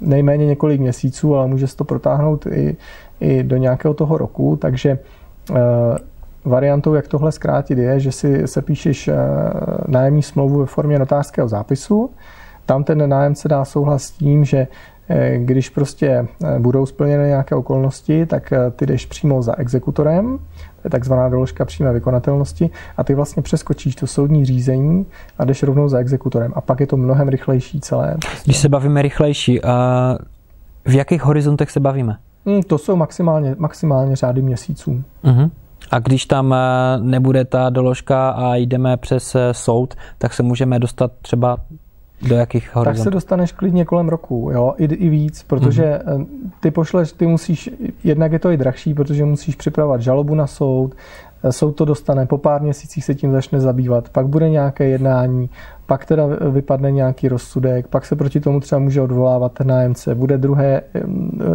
nejméně 0.01 0.45
několik 0.45 0.81
měsíců, 0.81 1.35
ale 1.35 1.47
může 1.47 1.67
se 1.67 1.77
to 1.77 1.83
protáhnout 1.83 2.45
i, 2.45 2.77
i 3.19 3.43
do 3.43 3.57
nějakého 3.57 3.93
toho 3.93 4.17
roku, 4.17 4.55
takže 4.61 4.89
eh, 4.89 5.22
Variantou, 6.45 6.93
jak 6.93 7.07
tohle 7.07 7.31
zkrátit, 7.31 7.77
je, 7.77 7.99
že 7.99 8.11
si 8.11 8.47
se 8.47 8.61
píšeš 8.61 9.07
eh, 9.07 9.15
nájemní 9.87 10.21
smlouvu 10.21 10.59
ve 10.59 10.65
formě 10.65 10.99
notářského 10.99 11.47
zápisu. 11.47 12.09
Tam 12.65 12.83
ten 12.83 13.09
nájemce 13.09 13.47
dá 13.47 13.65
souhlas 13.65 14.03
s 14.03 14.11
tím, 14.11 14.45
že 14.45 14.67
eh, 15.09 15.37
když 15.37 15.69
prostě 15.69 16.07
eh, 16.07 16.59
budou 16.59 16.85
splněny 16.85 17.27
nějaké 17.27 17.55
okolnosti, 17.55 18.25
tak 18.25 18.53
ty 18.75 18.85
jdeš 18.85 19.05
přímo 19.05 19.41
za 19.41 19.59
exekutorem, 19.59 20.37
to 20.81 20.87
je 20.87 20.89
takzvaná 20.89 21.29
doložka 21.29 21.65
přímé 21.65 21.93
vykonatelnosti, 21.93 22.69
a 22.97 23.03
ty 23.03 23.15
vlastně 23.15 23.43
přeskočíš 23.43 23.95
to 23.95 24.07
soudní 24.07 24.45
řízení 24.45 25.05
a 25.37 25.45
jdeš 25.45 25.63
rovnou 25.63 25.89
za 25.89 25.97
exekutorem. 25.97 26.51
A 26.55 26.61
pak 26.61 26.79
je 26.79 26.87
to 26.87 26.97
mnohem 26.97 27.29
rychlejší 27.29 27.81
celé. 27.81 28.17
Když 28.45 28.57
se 28.57 28.69
bavíme 28.69 29.01
rychlejší, 29.01 29.63
a 29.63 30.17
v 30.85 30.95
jakých 30.95 31.23
horizontech 31.23 31.71
se 31.71 31.79
bavíme? 31.79 32.17
Hmm, 32.45 32.63
to 32.63 32.77
jsou 32.77 32.95
maximálně, 32.95 33.55
maximálně 33.59 34.15
řády 34.15 34.41
měsíců. 34.41 35.03
Uh-huh. 35.23 35.51
A 35.91 35.99
když 35.99 36.25
tam 36.25 36.53
eh, 36.53 36.57
nebude 36.99 37.45
ta 37.45 37.69
doložka 37.69 38.29
a 38.29 38.55
jdeme 38.55 38.97
přes 38.97 39.35
eh, 39.35 39.53
soud, 39.53 39.93
tak 40.17 40.33
se 40.33 40.43
můžeme 40.43 40.79
dostat 40.79 41.11
třeba 41.21 41.57
do 42.27 42.35
jakých 42.35 42.75
horizontů? 42.75 42.97
Tak 42.97 43.03
se 43.03 43.11
dostaneš 43.11 43.51
klidně 43.51 43.85
kolem 43.85 44.09
roku, 44.09 44.49
jo, 44.53 44.73
i, 44.77 44.85
i 44.85 45.09
víc, 45.09 45.43
protože 45.43 45.99
mm-hmm. 46.05 46.25
ty 46.59 46.71
pošleš, 46.71 47.11
ty 47.11 47.27
musíš, 47.27 47.69
jednak 48.03 48.31
je 48.31 48.39
to 48.39 48.51
i 48.51 48.57
drahší, 48.57 48.93
protože 48.93 49.25
musíš 49.25 49.55
připravovat 49.55 50.01
žalobu 50.01 50.35
na 50.35 50.47
soud, 50.47 50.95
soud 51.49 51.71
to 51.71 51.85
dostane, 51.85 52.25
po 52.25 52.37
pár 52.37 52.61
měsících 52.61 53.05
se 53.05 53.15
tím 53.15 53.31
začne 53.31 53.59
zabývat, 53.59 54.09
pak 54.09 54.27
bude 54.27 54.49
nějaké 54.49 54.85
jednání, 54.87 55.49
pak 55.93 56.05
teda 56.05 56.23
vypadne 56.51 56.91
nějaký 56.91 57.27
rozsudek, 57.27 57.87
pak 57.87 58.05
se 58.05 58.15
proti 58.15 58.39
tomu 58.39 58.59
třeba 58.59 58.79
může 58.79 59.01
odvolávat 59.01 59.51
ten 59.53 59.67
nájemce, 59.67 60.15
bude 60.15 60.37
druhé 60.37 60.81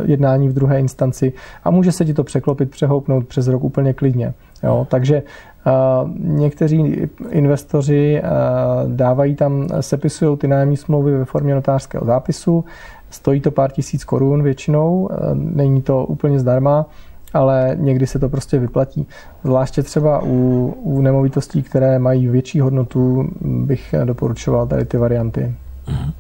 jednání 0.05 0.49
v 0.49 0.53
druhé 0.53 0.81
instanci 0.81 1.33
a 1.65 1.71
může 1.71 1.93
se 1.93 2.05
ti 2.05 2.15
to 2.15 2.25
překlopit, 2.25 2.71
přehoupnout 2.71 3.27
přes 3.27 3.49
rok 3.49 3.65
úplně 3.65 3.95
klidně. 3.95 4.35
Jo? 4.63 4.87
Takže 4.91 5.23
uh, 5.23 6.11
někteří 6.19 7.09
investoři 7.31 8.23
uh, 8.23 8.93
dávají 8.93 9.35
tam, 9.35 9.69
sepisují 9.81 10.37
ty 10.37 10.49
nájemní 10.49 10.77
smlouvy 10.77 11.19
ve 11.19 11.25
formě 11.25 11.55
notářského 11.55 12.05
zápisu, 12.05 12.65
stojí 13.11 13.41
to 13.41 13.51
pár 13.51 13.71
tisíc 13.71 14.05
korun 14.05 14.43
většinou, 14.43 15.01
uh, 15.01 15.09
není 15.35 15.83
to 15.83 16.05
úplně 16.05 16.39
zdarma, 16.39 16.87
ale 17.35 17.73
někdy 17.75 18.07
se 18.07 18.19
to 18.19 18.29
prostě 18.29 18.59
vyplatí. 18.59 19.07
Zvláště 19.45 19.83
třeba 19.83 20.23
u, 20.23 20.67
u 20.83 21.01
nemovitostí, 21.01 21.63
které 21.63 21.99
mají 21.99 22.29
větší 22.29 22.61
hodnotu, 22.61 23.31
bych 23.41 23.95
doporučoval 24.05 24.67
tady 24.67 24.85
ty 24.85 24.97
varianty. 24.97 25.55
Mhm. 25.89 26.13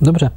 Dobře. 0.00 0.30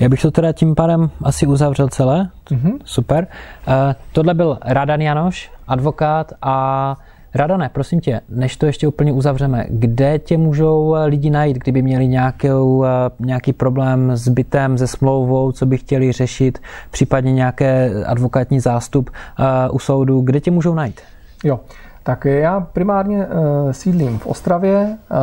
Já 0.00 0.08
bych 0.08 0.22
to 0.22 0.30
teda 0.30 0.52
tím 0.52 0.74
pádem 0.74 1.10
asi 1.22 1.46
uzavřel 1.46 1.88
celé. 1.88 2.28
Mm-hmm. 2.50 2.78
Super. 2.84 3.26
Uh, 3.68 3.74
tohle 4.12 4.34
byl 4.34 4.58
Radan 4.64 5.00
Janoš, 5.00 5.50
advokát 5.68 6.32
a 6.42 6.96
Radane, 7.34 7.68
prosím 7.68 8.00
tě, 8.00 8.20
než 8.28 8.56
to 8.56 8.66
ještě 8.66 8.88
úplně 8.88 9.12
uzavřeme, 9.12 9.66
kde 9.68 10.18
tě 10.18 10.38
můžou 10.38 10.94
eh, 10.94 11.06
lidi 11.06 11.30
najít, 11.30 11.58
kdyby 11.58 11.82
měli 11.82 12.06
nějakou, 12.08 12.84
eh, 12.84 12.88
nějaký 13.20 13.52
problém 13.52 14.16
s 14.16 14.28
bytem, 14.28 14.78
se 14.78 14.86
smlouvou, 14.86 15.52
co 15.52 15.66
by 15.66 15.78
chtěli 15.78 16.12
řešit, 16.12 16.58
případně 16.90 17.32
nějaké 17.32 17.90
advokátní 18.04 18.60
zástup 18.60 19.10
uh, 19.10 19.74
u 19.74 19.78
soudu, 19.78 20.20
kde 20.20 20.40
tě 20.40 20.50
můžou 20.50 20.74
najít? 20.74 21.00
Jo, 21.44 21.60
tak 22.02 22.24
já 22.24 22.60
primárně 22.60 23.26
uh, 23.26 23.70
sídlím 23.70 24.18
v 24.18 24.26
Ostravě, 24.26 24.98
uh, 25.10 25.16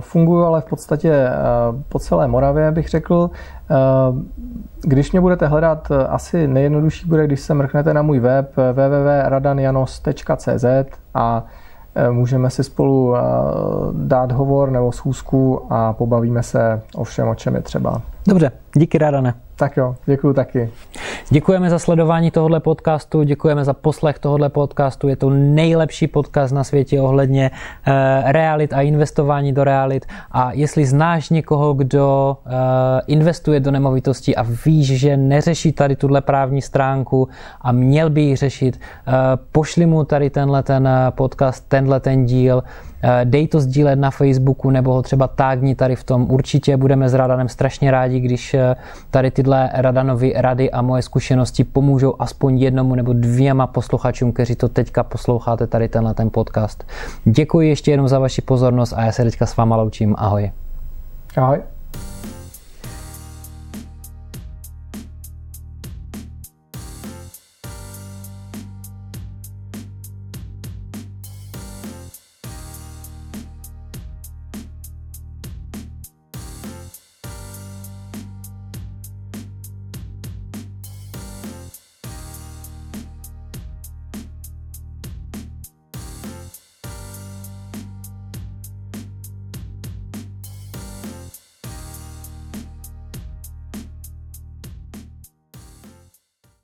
funguji 0.00 0.44
ale 0.44 0.60
v 0.60 0.64
podstatě 0.64 1.10
uh, 1.10 1.16
po 1.88 1.98
celé 1.98 2.28
Moravě, 2.28 2.72
bych 2.72 2.88
řekl. 2.88 3.30
Když 4.80 5.12
mě 5.12 5.20
budete 5.20 5.46
hledat, 5.46 5.88
asi 6.08 6.48
nejjednodušší 6.48 7.08
bude, 7.08 7.26
když 7.26 7.40
se 7.40 7.54
mrknete 7.54 7.94
na 7.94 8.02
můj 8.02 8.20
web 8.20 8.56
www.radanjanos.cz 8.56 10.64
a 11.14 11.44
můžeme 12.10 12.50
si 12.50 12.64
spolu 12.64 13.14
dát 13.92 14.32
hovor 14.32 14.70
nebo 14.70 14.92
schůzku 14.92 15.66
a 15.70 15.92
pobavíme 15.92 16.42
se 16.42 16.82
o 16.94 17.04
všem, 17.04 17.28
o 17.28 17.34
čem 17.34 17.54
je 17.54 17.62
třeba. 17.62 18.02
Dobře, 18.28 18.52
díky 18.74 18.98
Radane. 18.98 19.34
Tak 19.58 19.76
jo, 19.76 19.96
děkuji 20.06 20.32
taky. 20.32 20.70
Děkujeme 21.30 21.70
za 21.70 21.78
sledování 21.78 22.30
tohoto 22.30 22.60
podcastu, 22.60 23.22
děkujeme 23.22 23.64
za 23.64 23.72
poslech 23.72 24.18
tohoto 24.18 24.50
podcastu. 24.50 25.08
Je 25.08 25.16
to 25.16 25.30
nejlepší 25.30 26.06
podcast 26.06 26.54
na 26.54 26.64
světě 26.64 27.00
ohledně 27.00 27.50
eh, 27.86 28.32
realit 28.32 28.72
a 28.72 28.80
investování 28.80 29.52
do 29.52 29.64
realit. 29.64 30.06
A 30.32 30.52
jestli 30.52 30.86
znáš 30.86 31.30
někoho, 31.30 31.74
kdo 31.74 32.36
eh, 32.46 32.50
investuje 33.06 33.60
do 33.60 33.70
nemovitostí 33.70 34.36
a 34.36 34.46
víš, 34.66 34.86
že 34.86 35.16
neřeší 35.16 35.72
tady 35.72 35.96
tuhle 35.96 36.20
právní 36.20 36.62
stránku 36.62 37.28
a 37.60 37.72
měl 37.72 38.10
by 38.10 38.20
ji 38.20 38.36
řešit, 38.36 38.80
eh, 38.80 39.12
pošli 39.52 39.86
mu 39.86 40.04
tady 40.04 40.30
tenhle 40.30 40.62
ten 40.62 40.88
podcast, 41.10 41.68
tenhle 41.68 42.00
ten 42.00 42.26
díl. 42.26 42.62
Dej 43.24 43.48
to 43.48 43.60
sdílet 43.60 43.98
na 43.98 44.10
Facebooku 44.10 44.70
nebo 44.70 44.92
ho 44.92 45.02
třeba 45.02 45.28
tágni 45.28 45.74
tady 45.74 45.96
v 45.96 46.04
tom. 46.04 46.26
Určitě 46.30 46.76
budeme 46.76 47.08
s 47.08 47.14
Radanem 47.14 47.48
strašně 47.48 47.90
rádi, 47.90 48.20
když 48.20 48.56
tady 49.10 49.30
tyhle 49.30 49.70
Radanovi 49.74 50.32
rady 50.36 50.70
a 50.70 50.82
moje 50.82 51.02
zkušenosti 51.02 51.64
pomůžou 51.64 52.14
aspoň 52.18 52.58
jednomu 52.58 52.94
nebo 52.94 53.12
dvěma 53.12 53.66
posluchačům, 53.66 54.32
kteří 54.32 54.56
to 54.56 54.68
teďka 54.68 55.02
posloucháte 55.02 55.66
tady 55.66 55.88
tenhle 55.88 56.14
ten 56.14 56.30
podcast. 56.30 56.84
Děkuji 57.24 57.68
ještě 57.68 57.90
jednou 57.90 58.08
za 58.08 58.18
vaši 58.18 58.42
pozornost 58.42 58.92
a 58.96 59.04
já 59.04 59.12
se 59.12 59.24
teďka 59.24 59.46
s 59.46 59.56
váma 59.56 59.76
loučím. 59.76 60.14
Ahoj. 60.18 60.52
Ahoj. 61.36 61.58